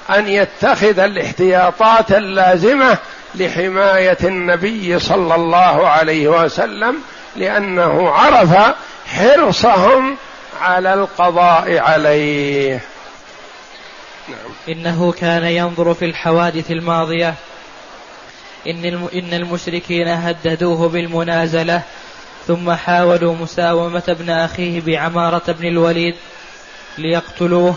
[0.10, 2.98] أن يتخذ الاحتياطات اللازمة
[3.36, 6.98] لحماية النبي صلى الله عليه وسلم
[7.36, 8.76] لأنه عرف
[9.08, 10.18] حرصهم
[10.62, 12.82] على القضاء عليه
[14.28, 14.38] نعم.
[14.70, 17.34] إنه كان ينظر في الحوادث الماضية
[18.68, 21.82] إن, المشركين هددوه بالمنازلة
[22.48, 26.16] ثم حاولوا مساومة ابن أخيه بعمارة بن الوليد
[26.98, 27.76] ليقتلوه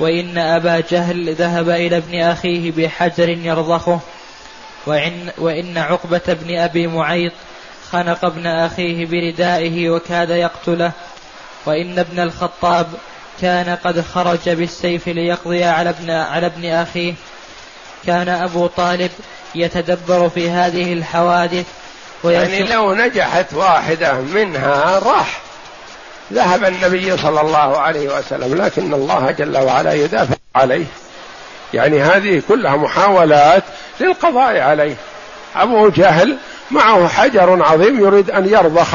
[0.00, 4.00] وإن أبا جهل ذهب إلى ابن أخيه بحجر يرضخه
[4.86, 7.32] وإن, وإن عقبة بن أبي معيط
[7.90, 10.92] خنق ابن أخيه بردائه وكاد يقتله
[11.66, 12.86] وإن ابن الخطاب
[13.40, 17.14] كان قد خرج بالسيف ليقضي على ابن, على ابن أخيه
[18.06, 19.10] كان أبو طالب
[19.54, 21.66] يتدبر في هذه الحوادث
[22.24, 25.40] يعني لو نجحت واحدة منها راح.
[26.32, 30.84] ذهب النبي صلى الله عليه وسلم لكن الله جل وعلا يدافع عليه.
[31.74, 33.62] يعني هذه كلها محاولات
[34.00, 34.94] للقضاء عليه.
[35.56, 36.36] أبو جهل
[36.70, 38.94] معه حجر عظيم يريد أن يرضخ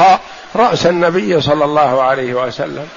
[0.56, 2.88] رأس النبي صلى الله عليه وسلم.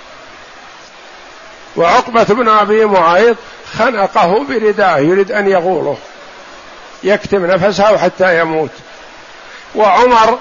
[1.75, 3.37] وعقبة بن أبي معيط
[3.73, 5.97] خنقه برداءه يريد أن يغوله
[7.03, 8.71] يكتم نفسه حتى يموت.
[9.75, 10.39] وعمر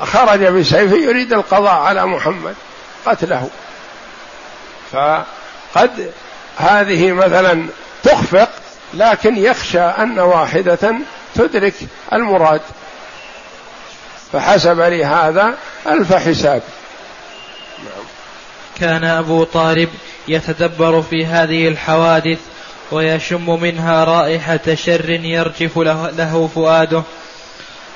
[0.00, 2.54] خرج بسيفه يريد القضاء على محمد
[3.06, 3.48] قتله.
[4.92, 6.12] فقد
[6.58, 7.66] هذه مثلا
[8.02, 8.50] تخفق
[8.94, 10.94] لكن يخشى أن واحدة
[11.34, 11.74] تدرك
[12.12, 12.60] المراد.
[14.32, 15.54] فحسب لهذا
[15.86, 16.62] ألف حساب.
[18.80, 19.88] كان أبو طالب
[20.28, 22.38] يتدبر في هذه الحوادث
[22.92, 27.02] ويشم منها رائحة شر يرجف له, فؤاده.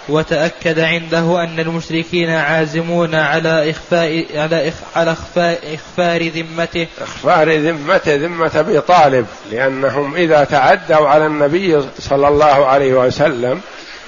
[0.08, 6.86] وتأكد عنده أن المشركين عازمون على إخفاء على على إخفاء إخفار ذمته.
[7.00, 13.60] إخفار ذمته ذمة أبي طالب لأنهم إذا تعدوا على النبي صلى الله عليه وسلم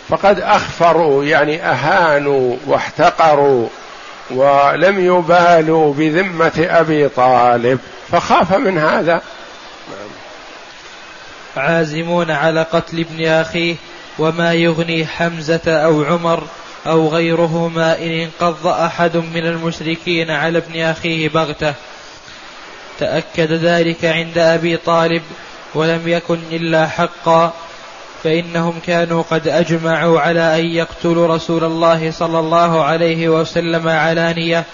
[0.08, 3.68] فقد أخفروا يعني أهانوا واحتقروا
[4.30, 7.78] ولم يبالوا بذمة أبي طالب.
[8.12, 9.20] فخاف من هذا.
[11.58, 13.74] عازمون على قتل ابن أخيه
[14.18, 16.42] وما يغني حمزة أو عمر
[16.86, 21.74] أو غيرهما إن انقض أحد من المشركين على ابن أخيه بغتة.
[22.98, 25.22] تأكد ذلك عند أبي طالب
[25.74, 27.52] ولم يكن إلا حقا
[28.24, 34.64] فإنهم كانوا قد أجمعوا على أن يقتلوا رسول الله صلى الله عليه وسلم علانية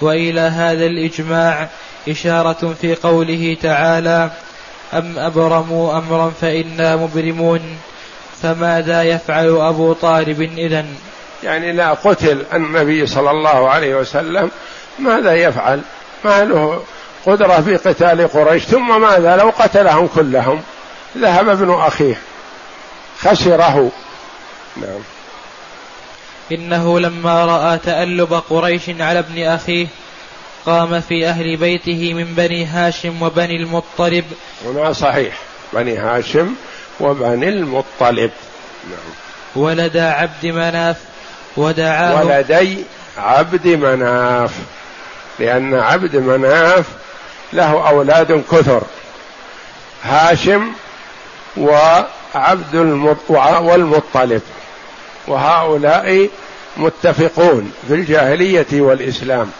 [0.00, 1.68] وإلى هذا الإجماع
[2.08, 4.30] إشارة في قوله تعالى
[4.92, 7.78] أم أبرموا أمرا فإنا مبرمون
[8.42, 10.86] فماذا يفعل أبو طالب إذا؟
[11.44, 14.50] يعني لا قتل النبي صلى الله عليه وسلم
[14.98, 15.80] ماذا يفعل؟
[16.24, 16.82] ما له
[17.26, 20.62] قدرة في قتال قريش ثم ماذا؟ لو قتلهم كلهم
[21.18, 22.18] ذهب ابن أخيه
[23.18, 23.90] خسره.
[24.76, 25.00] نعم.
[26.52, 29.86] إنه لما رأى تألب قريش على ابن أخيه
[30.66, 34.24] قام في أهل بيته من بني هاشم وبني المطلب.
[34.66, 35.38] هنا صحيح.
[35.72, 36.54] بني هاشم
[37.00, 38.30] وبني المطلب.
[38.90, 39.14] نعم.
[39.56, 40.96] ولد عبد مناف
[41.56, 42.78] ودعاه ولدي
[43.18, 44.52] عبد مناف.
[45.38, 46.86] لأن عبد مناف
[47.52, 48.82] له أولاد كثر.
[50.02, 50.72] هاشم
[51.56, 52.76] وعبد
[53.38, 54.42] والمطلب.
[55.28, 56.28] وهؤلاء
[56.76, 59.50] متفقون في الجاهلية والإسلام.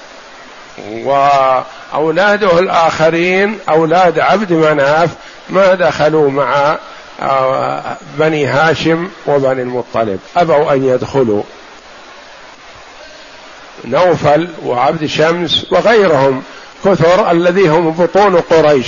[0.79, 5.11] وأولاده الآخرين أولاد عبد مناف
[5.51, 6.79] ما دخلوا مع
[7.23, 10.19] آه، بني هاشم وبني المطلب.
[10.37, 11.43] أبوا أن يدخلوا.
[13.85, 16.43] نوفل وعبد شمس وغيرهم
[16.85, 18.87] كثر الذي هم بطون قريش.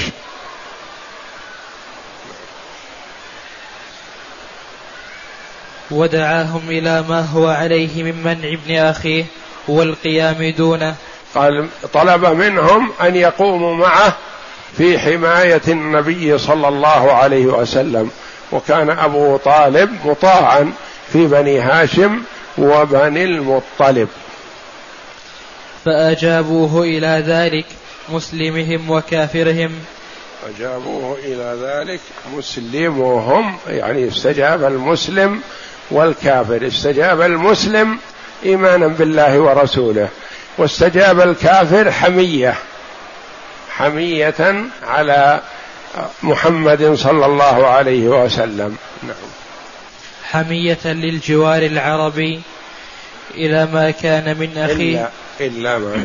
[5.91, 9.25] ودعاهم إلى ما هو عليه من منع ابن أخيه
[9.69, 10.95] والقيام دونه.
[11.35, 14.17] قال طلب منهم أن يقوموا معه
[14.77, 18.11] في حماية النبي صلى الله عليه وسلم.
[18.53, 20.73] وكان أبو طالب مطاعا
[21.13, 22.23] في بني هاشم
[22.59, 24.09] وبني المطلب.
[25.85, 27.67] فأجابوه إلى ذلك
[28.09, 29.73] مسلمهم وكافرهم.
[30.49, 32.01] أجابوه إلى ذلك
[32.37, 35.41] مسلمهم يعني استجاب المسلم
[35.91, 36.67] والكافر.
[36.67, 37.99] استجاب المسلم
[38.45, 40.09] إيمانا بالله ورسوله.
[40.59, 42.55] واستجاب الكافر حمية.
[43.71, 45.41] حمية على
[46.23, 48.77] محمد صلى الله عليه وسلم.
[49.03, 49.17] نعم.
[50.31, 52.41] حمية للجوار العربي
[53.35, 55.11] إلى ما كان من أخيه.
[55.41, 56.05] إلا, إلا ما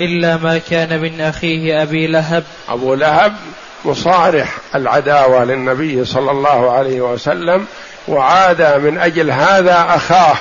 [0.00, 2.44] إلا ما كان من أخيه أبي لهب.
[2.68, 3.36] أبو لهب
[3.84, 7.66] مصارح العداوة للنبي صلى الله عليه وسلم
[8.08, 10.36] وعاد من أجل هذا أخاه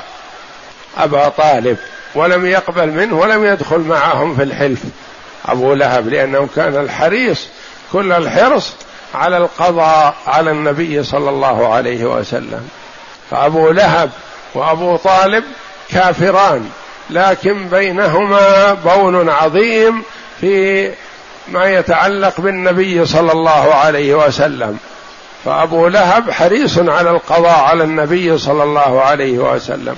[0.97, 1.77] أبا طالب.
[2.15, 4.79] ولم يقبل منه ولم يدخل معهم في الحلف.
[5.45, 7.47] أبو لهب لأنه كان الحريص
[7.91, 8.73] كل الحرص
[9.15, 12.69] على القضاء على النبي صلى الله عليه وسلم.
[13.31, 14.09] فأبو لهب
[14.53, 15.43] وأبو طالب
[15.89, 16.69] كافران
[17.09, 20.03] لكن بينهما بون عظيم
[20.41, 20.91] في
[21.47, 24.77] ما يتعلق بالنبي صلى الله عليه وسلم.
[25.45, 29.95] فأبو لهب حريص على القضاء على النبي صلى الله عليه وسلم.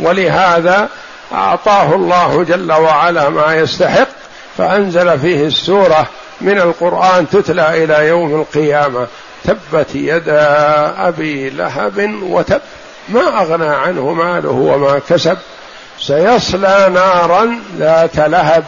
[0.00, 0.88] ولهذا
[1.32, 4.08] أعطاه الله جل وعلا ما يستحق
[4.58, 6.06] فأنزل فيه السورة
[6.40, 9.06] من القرآن تتلى إلى يوم القيامة.
[9.44, 12.60] تبت يدا أبي لهب وتب.
[13.08, 15.38] ما أغنى عنه ماله وما كسب.
[15.98, 18.64] سيصلى نارا ذات لهب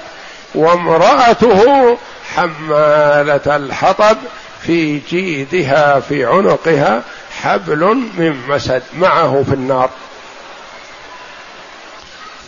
[0.54, 1.96] وامرأته
[2.34, 4.16] حمالة الحطب
[4.62, 7.02] في جيدها في عنقها
[7.42, 7.84] حبل
[8.18, 8.82] من مسد.
[8.98, 9.90] معه في النار.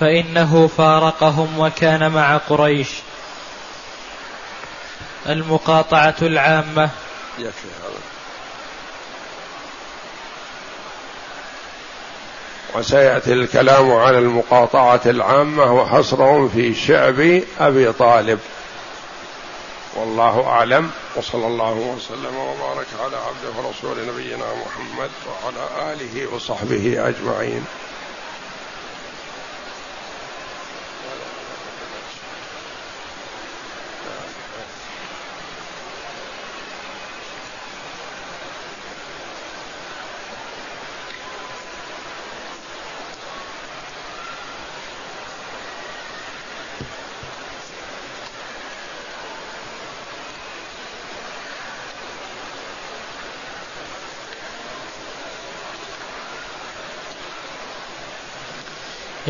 [0.01, 2.88] فإنه فارقهم وكان مع قريش.
[5.26, 6.90] المقاطعة العامة.
[7.38, 8.01] يكفي هذا.
[12.74, 18.38] وسيأتي الكلام على المقاطعة العامة وحصرهم في شعب أبي طالب.
[19.96, 20.90] والله أعلم.
[21.16, 27.64] وصلى الله وسلم وبارك على عبده ورسول نبينا محمد وعلى آله وصحبه أجمعين.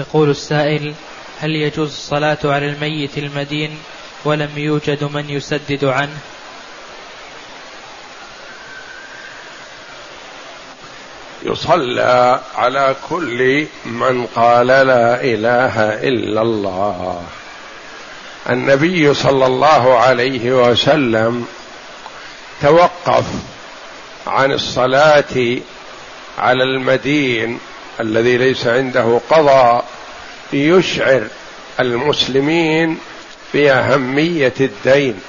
[0.00, 0.94] يقول السائل
[1.40, 3.78] هل يجوز الصلاة على الميت المدين
[4.24, 6.18] ولم يوجد من يسدد عنه؟
[11.42, 17.22] يصلى على كل من قال لا إله إلا الله.
[18.50, 21.46] النبي صلى الله عليه وسلم
[22.62, 23.24] توقف
[24.26, 25.58] عن الصلاة
[26.38, 27.58] على المدين
[28.00, 29.84] الذي ليس عنده قضاء
[30.52, 31.22] يشعر
[31.80, 32.98] المسلمين
[33.54, 35.20] باهميه الدين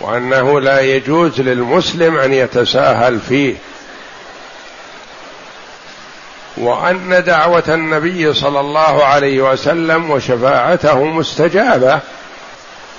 [0.00, 3.54] وأنه لا يجوز للمسلم أن يتساهل فيه
[6.56, 12.00] وأن دعوة النبي صلى الله عليه وسلم وشفاعته مستجابة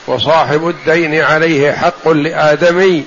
[0.07, 3.03] وصاحب الدين عليه حق لآدمي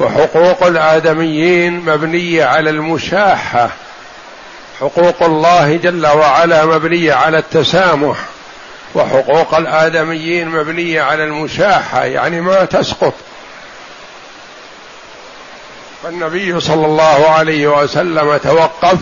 [0.00, 3.70] وحقوق الآدميين مبنية على المشاحة.
[4.80, 8.16] حقوق الله جل وعلا مبنية على التسامح
[8.94, 13.14] وحقوق الآدميين مبنية على المشاحه يعني ما تسقط.
[16.02, 18.98] فالنبي صلى الله عليه وسلم توقف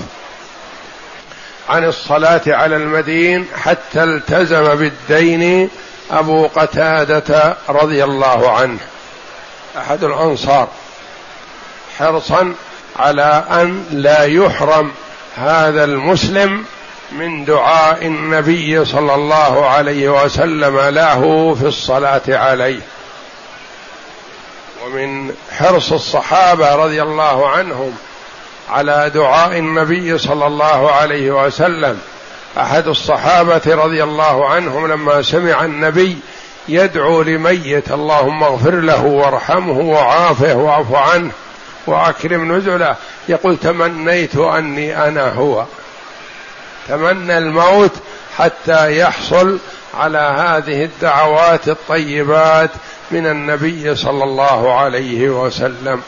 [1.68, 5.70] عن الصلاة على المدين حتى التزم بالدين
[6.10, 8.78] أبو قتادة رضي الله عنه.
[9.78, 10.68] أحد الأنصار
[11.98, 12.54] حرصا
[12.96, 14.92] على أن لا يحرم
[15.36, 16.64] هذا المسلم
[17.12, 22.80] من دعاء النبي صلى الله عليه وسلم له في الصلاة عليه.
[24.86, 27.92] ومن حرص الصحابة رضي الله عنهم
[28.70, 32.00] على دعاء النبي صلى الله عليه وسلم.
[32.58, 36.18] أحد الصحابة رضي الله عنهم لما سمع النبي
[36.68, 41.30] يدعو لميت اللهم اغفر له وارحمه وعافه واعف عنه.
[41.86, 42.96] واكرم نزله.
[43.28, 45.64] يقول تمنيت أني أنا هو.
[46.88, 47.92] تمنى الموت
[48.38, 49.58] حتى يحصل
[49.94, 52.70] على هذه الدعوات الطيبات
[53.10, 56.02] من النبي صلى الله عليه وسلم.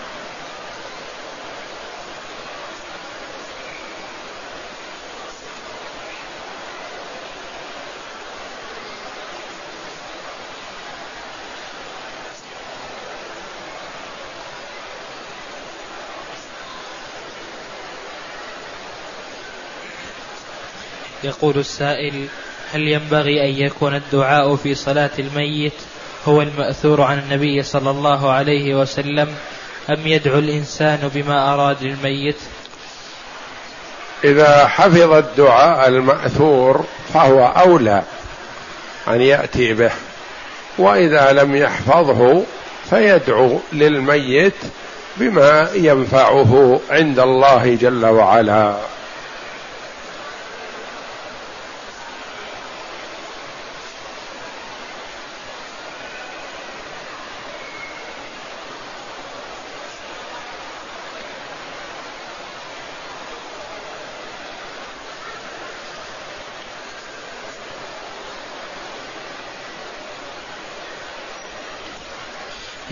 [21.45, 22.27] يقول السائل
[22.73, 25.73] هل ينبغي أن يكون الدعاء في صلاة الميت
[26.29, 29.29] هو المأثور عن النبي صلى الله عليه وسلم
[29.91, 32.37] أم يدعو الإنسان بما أراد للميت؟
[34.25, 36.85] إذا حفظ الدعاء المأثور
[37.15, 38.03] فهو أولى
[39.09, 39.93] أن يأتي به
[40.79, 42.43] وإذا لم يحفظه
[42.91, 44.57] فيدعو للميت
[45.17, 48.94] بما ينفعه عند الله جل وعلا.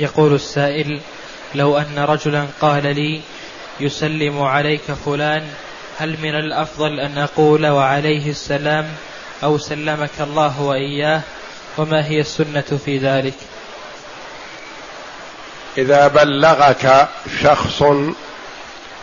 [0.03, 1.01] يقول السائل
[1.55, 3.21] لو أن رجلا قال لي
[3.81, 5.43] يسلم عليك فلان
[5.99, 8.89] هل من الأفضل أن أقول وعليه السلام
[9.45, 11.21] أو سلمك الله وإياه؟
[11.79, 13.35] وما هي السنة في ذلك؟
[15.79, 17.09] إذا بلغك
[17.43, 17.83] شخص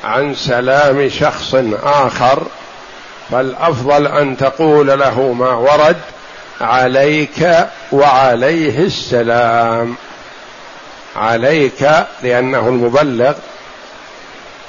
[0.03, 2.47] عن سلام شخص آخر
[3.31, 5.97] فالأفضل أن تقول له ما ورد
[6.61, 9.97] عليك وعليه السلام.
[11.15, 11.89] عليك
[12.23, 13.33] لأنه المبلغ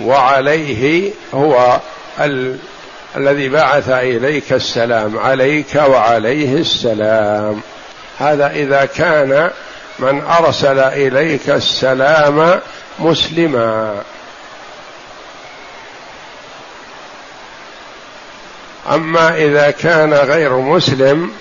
[0.00, 1.80] وعليه هو
[2.20, 2.58] ال...
[3.16, 7.60] الذي بعث إليك السلام عليك وعليه السلام.
[8.18, 9.50] هذا إذا كان
[9.98, 12.60] من أرسل إليك السلام
[12.98, 14.02] مسلما.
[18.90, 21.32] أما إذا كان غير مسلم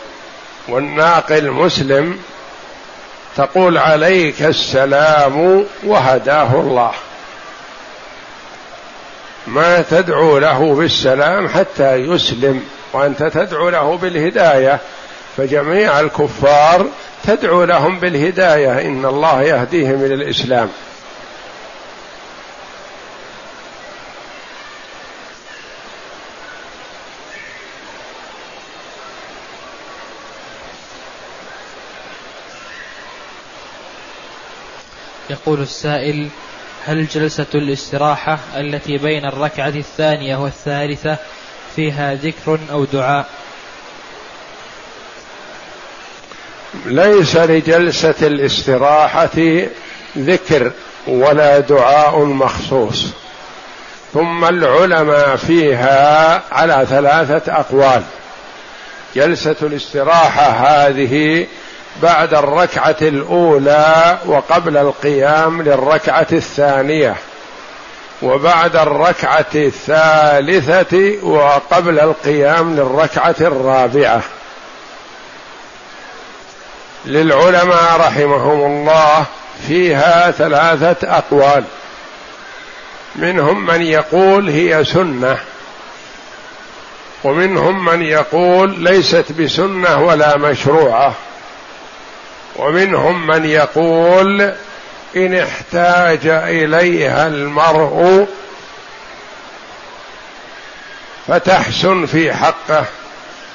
[0.67, 2.19] والناقل مسلم
[3.37, 6.91] تقول عليك السلام وهداه الله.
[9.47, 12.63] ما تدعو له بالسلام حتى يسلم
[12.93, 14.79] وأنت تدعو له بالهداية.
[15.37, 16.85] فجميع الكفار
[17.27, 20.69] تدعو لهم بالهداية إن الله يهديهم إلى الإسلام.
[35.41, 36.27] يقول السائل
[36.85, 41.17] هل جلسة الاستراحة التي بين الركعة الثانية والثالثة
[41.75, 43.25] فيها ذكر أو دعاء؟
[46.85, 49.61] ليس لجلسة الاستراحة
[50.17, 50.71] ذكر
[51.07, 53.07] ولا دعاء مخصوص
[54.13, 58.03] ثم العلماء فيها على ثلاثة أقوال.
[59.15, 61.47] جلسة الاستراحة هذه
[62.01, 67.15] بعد الركعة الأولى وقبل القيام للركعة الثانية
[68.21, 74.21] وبعد الركعة الثالثة وقبل القيام للركعة الرابعة.
[77.05, 79.25] للعلماء رحمهم الله
[79.67, 81.63] فيها ثلاثة أقوال.
[83.15, 85.37] منهم من يقول هي سنة
[87.23, 91.13] ومنهم من يقول ليست بسنة ولا مشروعة.
[92.59, 94.53] ومنهم من يقول
[95.15, 98.27] إن احتاج إليها المرء
[101.27, 102.85] فتحسن في حقه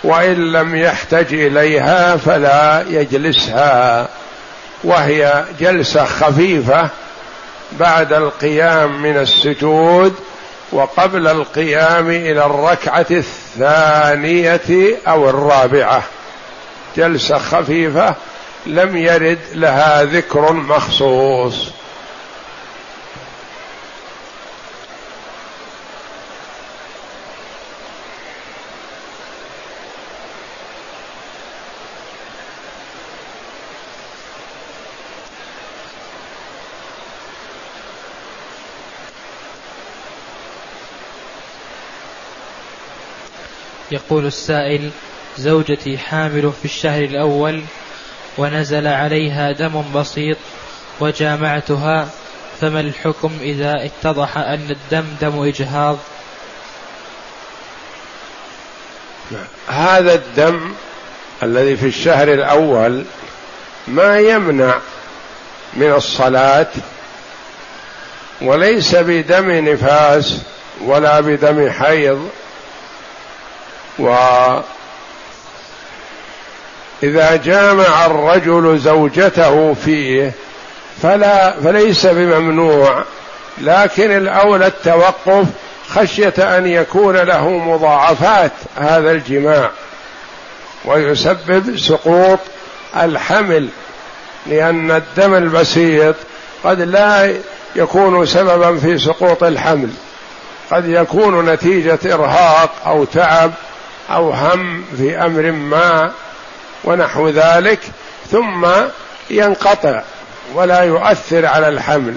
[0.04, 4.08] وإن لم يحتج إليها فلا يجلسها.
[4.84, 6.88] وهي جلسة خفيفة
[7.72, 10.14] بعد القيام من السجود
[10.72, 16.02] وقبل القيام إلى الركعة الثانية أو الرابعة.
[16.96, 18.14] جلسة خفيفة
[18.66, 21.70] لم يرد لها ذكر مخصوص.
[43.90, 44.90] يقول السائل
[45.38, 47.62] زوجتي حامل في الشهر الأول
[48.38, 50.36] ونزل عليها دم بسيط
[51.00, 52.08] وجامعتها
[52.60, 55.98] فما الحكم إذا اتضح أن الدم دم إجهاض؟
[59.68, 60.74] هذا الدم
[61.42, 63.04] الذي في الشهر الأول
[63.88, 64.74] ما يمنع
[65.74, 66.66] من الصلاة
[68.42, 70.38] وليس بدم نفاس
[70.80, 72.28] ولا بدم حيض
[73.98, 74.16] و
[77.04, 80.32] إذا جامع الرجل زوجته فيه
[81.02, 83.04] فلا فليس بممنوع
[83.58, 85.46] لكن الأولى التوقف
[85.88, 89.70] خشية أن يكون له مضاعفات هذا الجماع
[90.84, 92.38] ويسبب سقوط
[92.96, 93.68] الحمل
[94.46, 96.14] لأن الدم البسيط
[96.64, 97.34] قد لا
[97.76, 99.90] يكون سببا في سقوط الحمل
[100.70, 103.52] قد يكون نتيجة إرهاق أو تعب
[104.10, 106.12] أو هم في أمر ما
[106.84, 107.80] ونحو ذلك
[108.30, 108.66] ثم
[109.30, 110.02] ينقطع
[110.54, 112.14] ولا يؤثر على الحمل.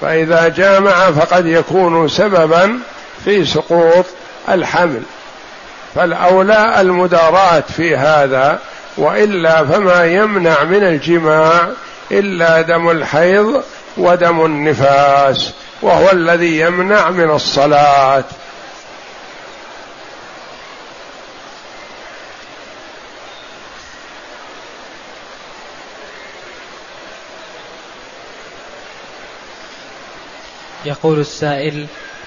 [0.00, 2.78] فإذا جامع فقد يكون سببا
[3.24, 4.04] في سقوط
[4.48, 5.02] الحمل.
[5.94, 8.58] فالأولى المداراة في هذا
[8.96, 11.68] وإلا فما يمنع من الجماع
[12.10, 13.62] إلا دم الحيض
[13.96, 15.52] ودم النفاس
[15.82, 18.24] وهو الذي يمنع من الصلاة.
[30.84, 31.86] يقول السائل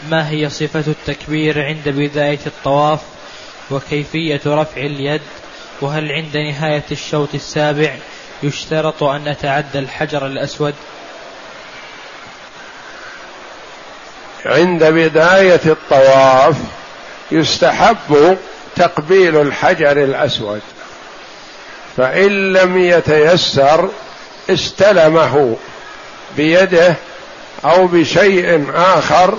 [0.10, 3.00] ما هي صفة التكبير عند بداية الطواف
[3.72, 5.22] وكيفية رفع اليد؟
[5.82, 7.96] وهل عند نهاية الشوط السابع
[8.44, 10.74] يشترط أن نتعدى الحجر الأسود؟
[14.46, 16.56] عند بداية الطواف
[17.32, 18.38] يستحب
[18.76, 20.62] تقبيل الحجر الأسود
[21.98, 23.90] فإن لم يتيسر
[24.50, 25.58] استلمه
[26.38, 26.96] بيده
[27.66, 29.34] أو بشيء آخر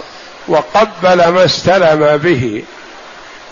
[0.48, 2.62] وقبل ما استلم به.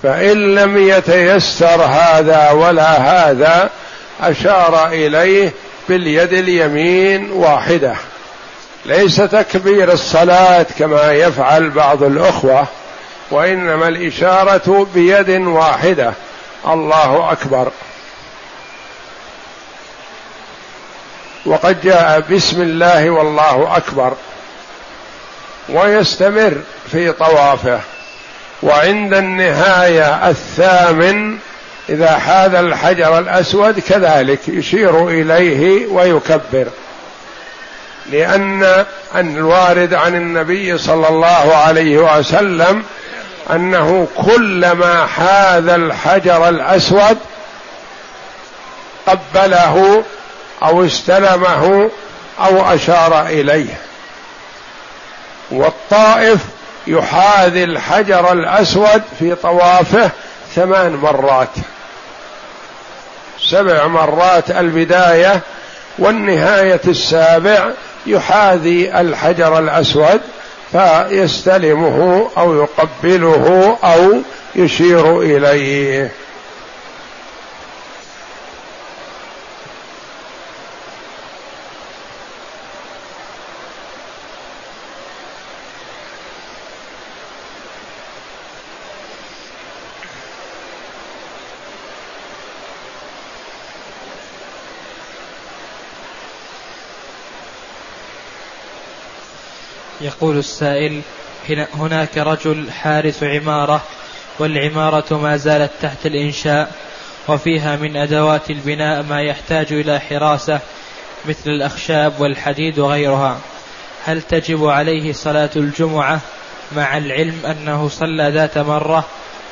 [0.02, 3.70] فإن لم يتيسر هذا ولا هذا
[4.20, 5.52] أشار إليه
[5.88, 7.94] باليد اليمين واحدة.
[8.86, 12.66] ليس تكبير الصلاة كما يفعل بعض الأخوة
[13.30, 16.12] وإنما الإشارة بيد واحدة.
[16.68, 17.68] الله أكبر.
[21.46, 24.12] وقد جاء بسم الله والله أكبر.
[25.68, 26.52] ويستمر
[26.92, 27.80] في طوافه.
[28.62, 31.38] وعند النهاية الثامن
[31.88, 36.66] إذا حاذ الحجر الأسود كذلك يشير إليه ويكبر.
[38.12, 38.84] لأن
[39.16, 42.82] الوارد عن النبي صلى الله عليه وسلم
[43.50, 47.18] أنه كلما حاذ الحجر الأسود
[49.06, 50.04] قبله
[50.62, 51.90] أو استلمه
[52.40, 53.80] أو أشار إليه.
[55.54, 56.40] والطائف
[56.86, 60.10] يحاذي الحجر الأسود في طوافه
[60.54, 61.48] ثمان مرات.
[63.40, 65.40] سبع مرات البداية
[65.98, 67.70] والنهاية السابع
[68.06, 70.20] يحاذي الحجر الأسود
[70.72, 74.12] فيستلمه أو يقبله أو
[74.56, 76.10] يشير إليه.
[100.00, 101.00] يقول السائل
[101.74, 103.82] هناك رجل حارس عمارة
[104.38, 106.72] والعمارة ما زالت تحت الإنشاء
[107.28, 110.60] وفيها من أدوات البناء ما يحتاج إلى حراسة
[111.28, 113.38] مثل الأخشاب والحديد وغيرها.
[114.04, 116.20] هل تجب عليه صلاة الجمعة؟
[116.76, 119.04] مع العلم أنه صلى ذات مرة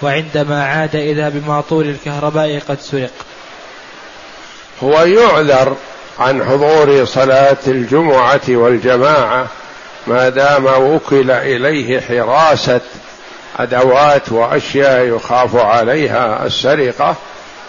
[0.03, 3.11] وعندما عاد إذا بماطور الكهرباء قد سرق.
[4.82, 5.76] هو يعذر
[6.18, 9.47] عن حضور صلاة الجمعة والجماعة
[10.07, 12.80] ما دام وكل إليه حراسة
[13.59, 17.16] أدوات وأشياء يخاف عليها السرقة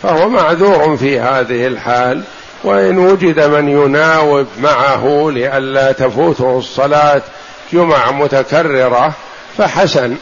[0.04, 2.24] فهو معذور في هذه الحال
[2.64, 7.22] وإن وجد من يناوب معه لئلا تفوته الصلاة
[7.74, 9.14] جمع متكررة
[9.58, 10.16] فحسن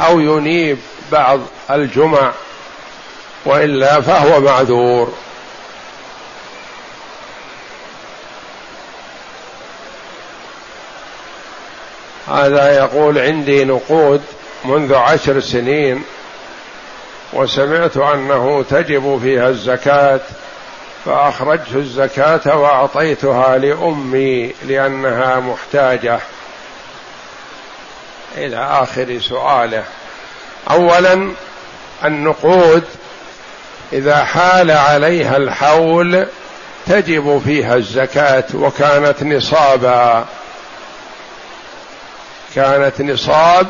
[0.00, 0.78] أو ينيب
[1.12, 1.40] بعض
[1.70, 2.32] الجمع
[3.44, 5.12] وإلا فهو معذور.
[12.32, 14.22] هذا يقول عندي نقود
[14.64, 16.02] منذ عشر سنين
[17.32, 20.20] وسمعت أنه تجب فيها الزكاة
[21.04, 26.18] فأخرجت الزكاة وأعطيتها لأمي لأنها محتاجة.
[28.36, 29.84] إلى آخر سؤاله.
[30.70, 31.32] اولا
[32.04, 32.84] النقود
[33.92, 36.26] إذا حال عليها الحول
[36.86, 40.26] تجب فيها الزكاة وكانت نصابا.
[42.54, 43.66] كانت نصاب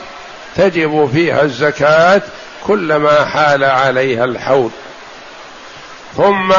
[0.57, 2.23] تجب فيها الزكاة
[2.67, 4.71] كلما حال عليها الحول.
[6.17, 6.53] ثم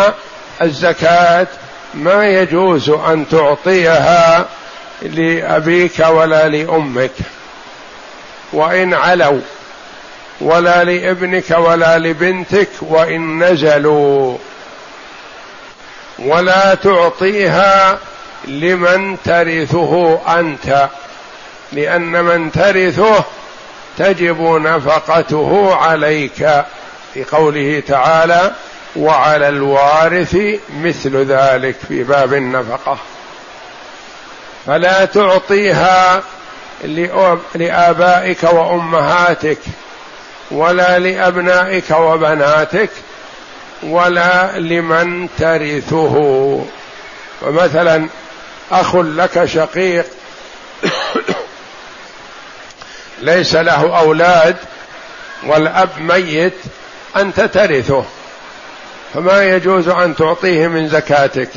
[0.62, 1.48] الزكاة
[1.94, 4.46] ما يجوز أن تعطيها
[5.02, 7.12] لأبيك ولا لأمك.
[8.54, 9.42] وإن علوا
[10.42, 14.38] ولا لابنك ولا لبنتك وإن نزلوا.
[16.20, 18.00] ولا تعطيها
[18.48, 20.90] لمن ترثه أنت.
[21.74, 23.24] لأن من ترثه
[23.98, 26.64] تجب نفقته عليك.
[27.14, 28.52] في قوله تعالى
[28.96, 30.38] وعلى الوارث
[30.82, 32.98] مثل ذلك في باب النفقة.
[34.66, 36.24] فلا تعطيها
[37.56, 39.58] لآبائك وأمهاتك
[40.52, 42.90] ولا لأبنائك وبناتك
[43.84, 46.16] ولا لمن ترثه.
[47.42, 48.08] ومثلا
[48.72, 50.06] أخ لك شقيق
[53.24, 54.56] ليس له أولاد
[55.46, 56.54] والأب ميت
[57.18, 58.06] أنت ترثه.
[59.14, 61.50] فما يجوز أن تعطيه من زكاتك.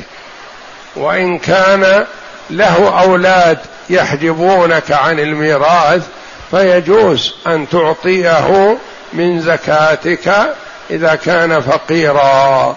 [0.97, 2.07] وإن كان
[2.51, 3.59] له أولاد
[3.91, 6.07] يحجبونك عن الميراث
[6.51, 8.79] فيجوز أن تعطيه
[9.13, 10.55] من زكاتك
[10.91, 12.77] إذا كان فقيرا.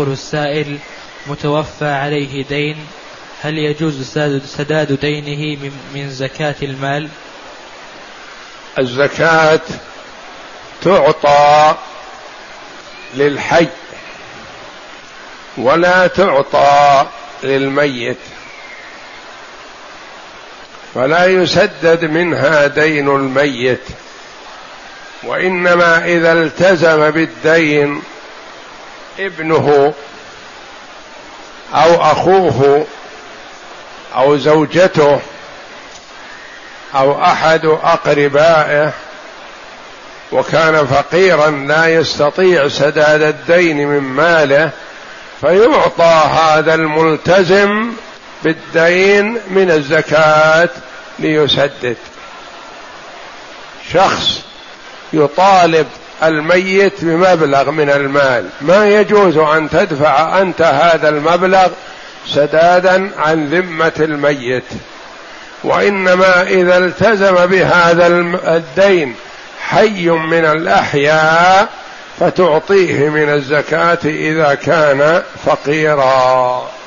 [0.00, 0.78] يقول السائل
[1.26, 2.76] متوفى عليه دين
[3.42, 7.08] هل يجوز سداد دينه من زكاة المال؟
[8.78, 9.60] الزكاة
[10.82, 11.74] تعطى
[13.14, 13.66] للحي
[15.56, 17.06] ولا تعطى
[17.42, 18.16] للميت.
[20.94, 23.84] فلا يسدد منها دين الميت
[25.22, 28.02] وإنما إذا التزم بالدين
[29.20, 29.94] ابنه
[31.74, 32.86] أو أخوه
[34.16, 35.20] أو زوجته
[36.94, 38.92] أو أحد أقربائه
[40.32, 44.70] وكان فقيرا لا يستطيع سداد الدين من ماله
[45.40, 47.92] فيعطى هذا الملتزم
[48.44, 50.68] بالدين من الزكاة
[51.18, 51.96] ليسدد.
[53.92, 54.40] شخص
[55.12, 55.86] يطالب
[56.22, 58.44] الميت بمبلغ من المال.
[58.60, 61.68] ما يجوز أن تدفع أنت هذا المبلغ
[62.26, 64.64] سدادا عن ذمة الميت.
[65.64, 68.06] وإنما إذا التزم بهذا
[68.56, 69.14] الدين
[69.68, 71.68] حي من الأحياء
[72.20, 76.79] فتعطيه من الزكاة إذا كان فقيرا.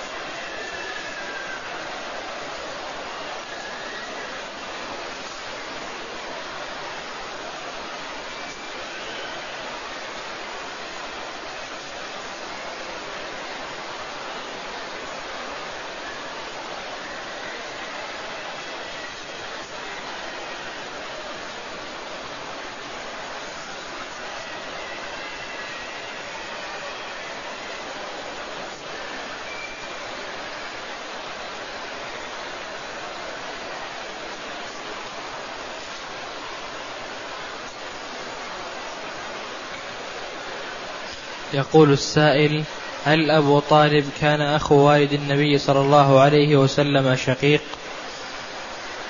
[41.73, 42.63] يقول السائل
[43.05, 47.61] هل أبو طالب كان أخو والد النبي صلى الله عليه وسلم شقيق؟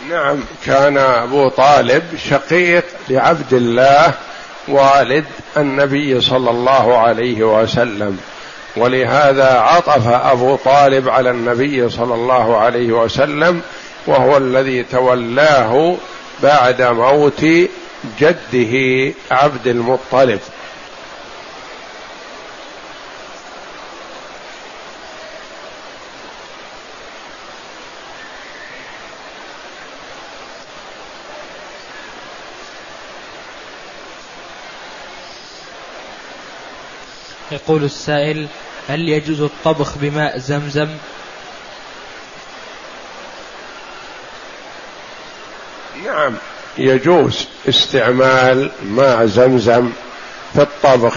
[0.09, 4.13] نعم كان أبو طالب شقيق لعبد الله
[4.67, 5.25] والد
[5.57, 8.19] النبي صلى الله عليه وسلم.
[8.77, 13.61] ولهذا عطف أبو طالب على النبي صلى الله عليه وسلم
[14.07, 15.95] وهو الذي تولاه
[16.43, 17.45] بعد موت
[18.19, 20.39] جده عبد المطلب.
[37.53, 38.47] يقول السائل
[38.89, 40.89] هل يجوز الطبخ بماء زمزم؟
[46.05, 46.35] نعم
[46.77, 49.91] يجوز استعمال ماء زمزم
[50.53, 51.15] في الطبخ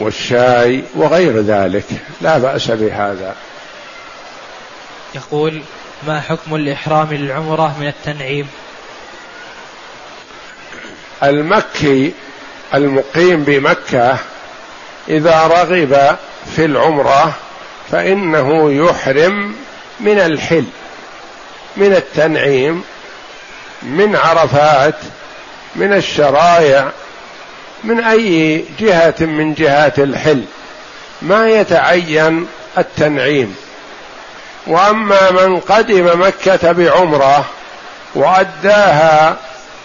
[0.00, 1.84] والشاي وغير ذلك
[2.20, 3.34] لا بأس بهذا.
[5.14, 5.62] يقول
[6.06, 8.48] ما حكم الإحرام للعمرة من التنعيم؟
[11.22, 12.12] المكي
[12.74, 14.18] المقيم بمكة
[15.08, 16.16] إذا رغب
[16.56, 17.32] في العمرة
[17.90, 19.54] فإنه يحرم
[20.00, 20.64] من الحل
[21.76, 22.84] من التنعيم
[23.82, 24.94] من عرفات
[25.76, 26.88] من الشرايع
[27.84, 30.44] من أي جهة من جهات الحل
[31.22, 32.46] ما يتعين
[32.78, 33.56] التنعيم.
[34.66, 37.44] وأما من قدم مكة بعمرة
[38.14, 39.36] وأداها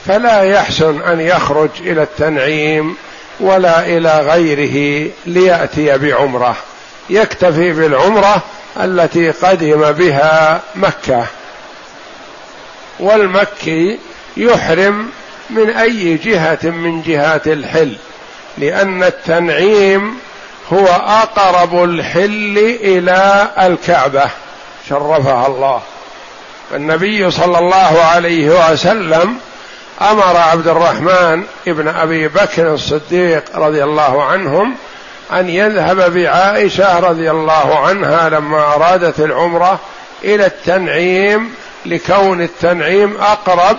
[0.07, 2.95] فلا يحسن أن يخرج إلى التنعيم
[3.41, 6.55] ولا إلى غيره ليأتي بعمرة.
[7.09, 8.41] يكتفي بالعمرة
[8.77, 11.25] التي قدم بها مكة.
[12.99, 13.99] والمكي
[14.37, 15.09] يحرم
[15.49, 17.95] من أي جهة من جهات الحل
[18.57, 20.17] لأن التنعيم
[20.73, 24.29] هو أقرب الحل إلى الكعبة.
[24.89, 25.81] شرفها الله.
[26.75, 29.37] النبي صلى الله عليه وسلم
[30.01, 34.75] أمر عبد الرحمن ابن أبي بكر الصديق رضي الله عنهم
[35.33, 39.79] أن يذهب بعائشة رضي الله عنها لما أرادت العمرة
[40.23, 43.77] إلى التنعيم لكون التنعيم أقرب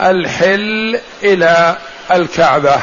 [0.00, 1.76] الحل إلى
[2.10, 2.76] الكعبة.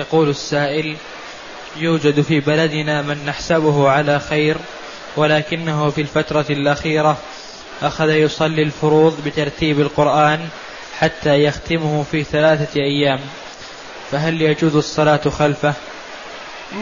[0.00, 0.96] يقول السائل
[1.76, 4.56] يوجد في بلدنا من نحسبه على خير
[5.16, 7.16] ولكنه في الفترة الأخيرة
[7.82, 10.48] أخذ يصلي الفروض بترتيب القرآن
[10.98, 13.20] حتى يختمه في ثلاثة أيام
[14.10, 15.74] فهل يجوز الصلاة خلفه؟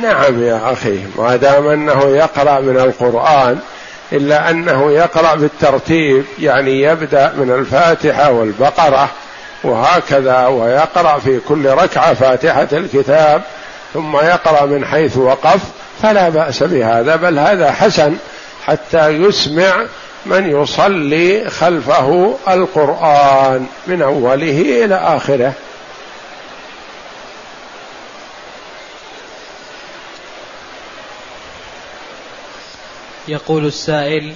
[0.02, 3.58] نعم يا أخي ما دام أنه يقرأ من القرآن
[4.12, 9.10] إلا أنه يقرأ بالترتيب يعني يبدأ من الفاتحة والبقرة
[9.64, 13.42] وهكذا ويقرأ في كل ركعة فاتحة الكتاب
[13.94, 15.60] ثم يقرأ من حيث وقف
[16.02, 18.16] فلا بأس بهذا بل هذا حسن
[18.64, 19.86] حتى يسمع
[20.26, 25.52] من يصلي خلفه القرآن من أوله إلى آخره.
[33.28, 34.34] يقول السائل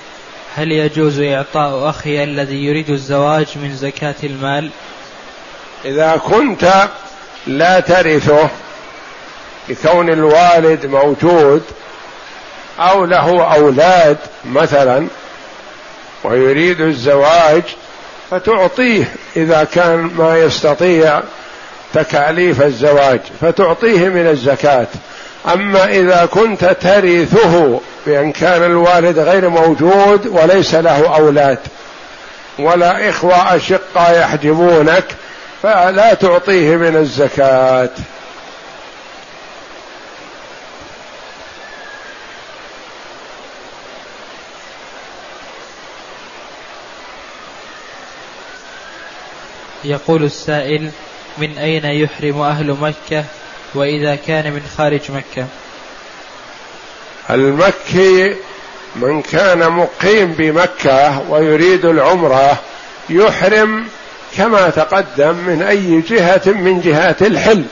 [0.54, 4.70] هل يجوز إعطاء أخي الذي يريد الزواج من زكاة المال؟
[5.84, 6.72] إذا كنت
[7.46, 8.48] لا ترثه
[9.68, 11.62] لكون الوالد موجود
[12.80, 15.06] أو له أولاد مثلا
[16.24, 17.62] ويريد الزواج
[18.30, 19.04] فتعطيه
[19.36, 21.20] إذا كان ما يستطيع
[21.94, 24.86] تكاليف الزواج فتعطيه من الزكاة.
[25.52, 31.58] أما إذا كنت ترثه بأن كان الوالد غير موجود وليس له أولاد
[32.58, 35.04] ولا إخوة أشقة يحجبونك
[35.62, 37.90] فلا تعطيه من الزكاة.
[49.84, 50.90] يقول السائل
[51.38, 53.24] من أين يحرم أهل مكة
[53.74, 55.46] وإذا كان من خارج مكة؟
[57.30, 58.36] المكي
[58.96, 62.58] من كان مقيم بمكة ويريد العمرة
[63.10, 63.86] يحرم
[64.36, 67.64] كما تقدم من أي جهة من جهات الحل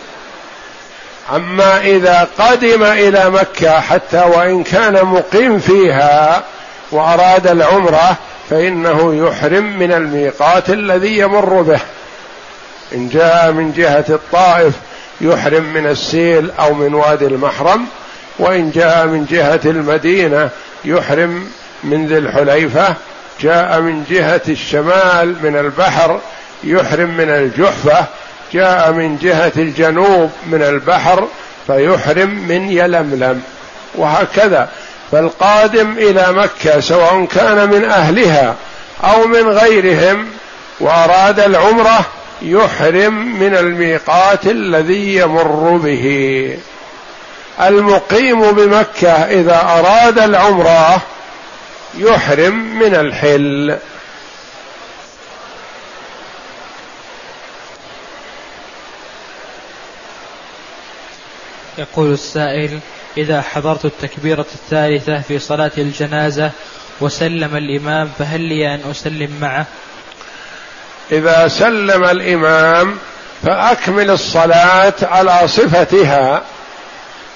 [1.35, 6.43] أما إذا قدم إلى مكة حتى وإن كان مقيم فيها
[6.93, 8.17] وأراد العمرة
[8.51, 11.81] فإنه يحرم من الميقات الذي يمر به.
[12.95, 14.75] إن جاء من جهة الطائف
[15.21, 17.87] يحرم من السيل أو من وادي المحرم
[18.39, 20.51] وإن جاء من جهة المدينة
[20.85, 21.51] يحرم
[21.85, 22.95] من ذي الحليفة
[23.41, 26.21] جاء من جهة الشمال من البحر
[26.65, 28.05] يحرم من الجحفة
[28.53, 31.29] جاء من جهة الجنوب من البحر
[31.67, 33.43] فيحرم من يلملم
[33.95, 34.69] وهكذا.
[35.13, 38.55] فالقادم إلى مكة سواء كان من أهلها
[39.05, 40.27] أو من غيرهم
[40.81, 42.07] وأراد العمرة
[42.43, 46.59] يحرم من الميقات الذي يمر به.
[47.61, 51.01] المقيم بمكة إذا أراد العمرة
[51.99, 53.77] يحرم من الحل.
[61.79, 62.81] يقول السائل
[63.17, 66.51] إذا حضرت التكبيرة الثالثة في صلاة الجنازة
[67.01, 69.67] وسلم الإمام فهل لي أن أسلم معه؟
[71.13, 72.99] إذا سلم الإمام
[73.43, 76.43] فأكمل الصلاة على صفتها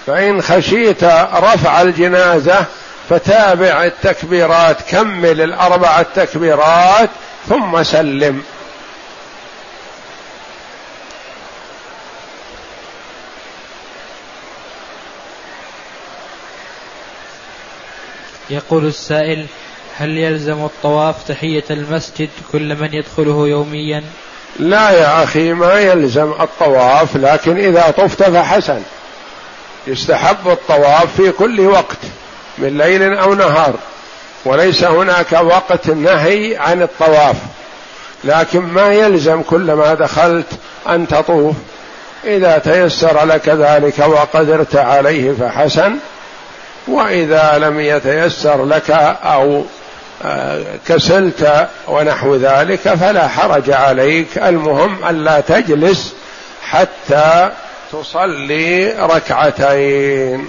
[0.06, 1.04] فإن خشيت
[1.34, 2.64] رفع الجنازة
[3.10, 7.10] فتابع التكبيرات كمل الأربع التكبيرات
[7.48, 8.42] ثم سلم
[18.54, 19.46] يقول السائل
[19.96, 24.02] هل يلزم الطواف تحية المسجد كل من يدخله يوميا؟
[24.58, 28.82] لا يا أخي ما يلزم الطواف لكن إذا طفت فحسن.
[29.86, 31.98] يستحب الطواف في كل وقت
[32.58, 33.74] من ليل أو نهار
[34.44, 37.36] وليس هناك وقت نهي عن الطواف.
[38.24, 40.46] لكن ما يلزم كلما دخلت
[40.88, 41.56] أن تطوف.
[42.24, 45.96] إذا تيسر لك ذلك وقدرت عليه فحسن
[46.88, 48.90] وإذا لم يتيسر لك
[49.24, 49.64] أو
[50.86, 54.38] كسلت ونحو ذلك فلا حرج عليك.
[54.38, 56.14] المهم الا تجلس
[56.62, 57.50] حتى
[57.92, 60.48] تصلي ركعتين.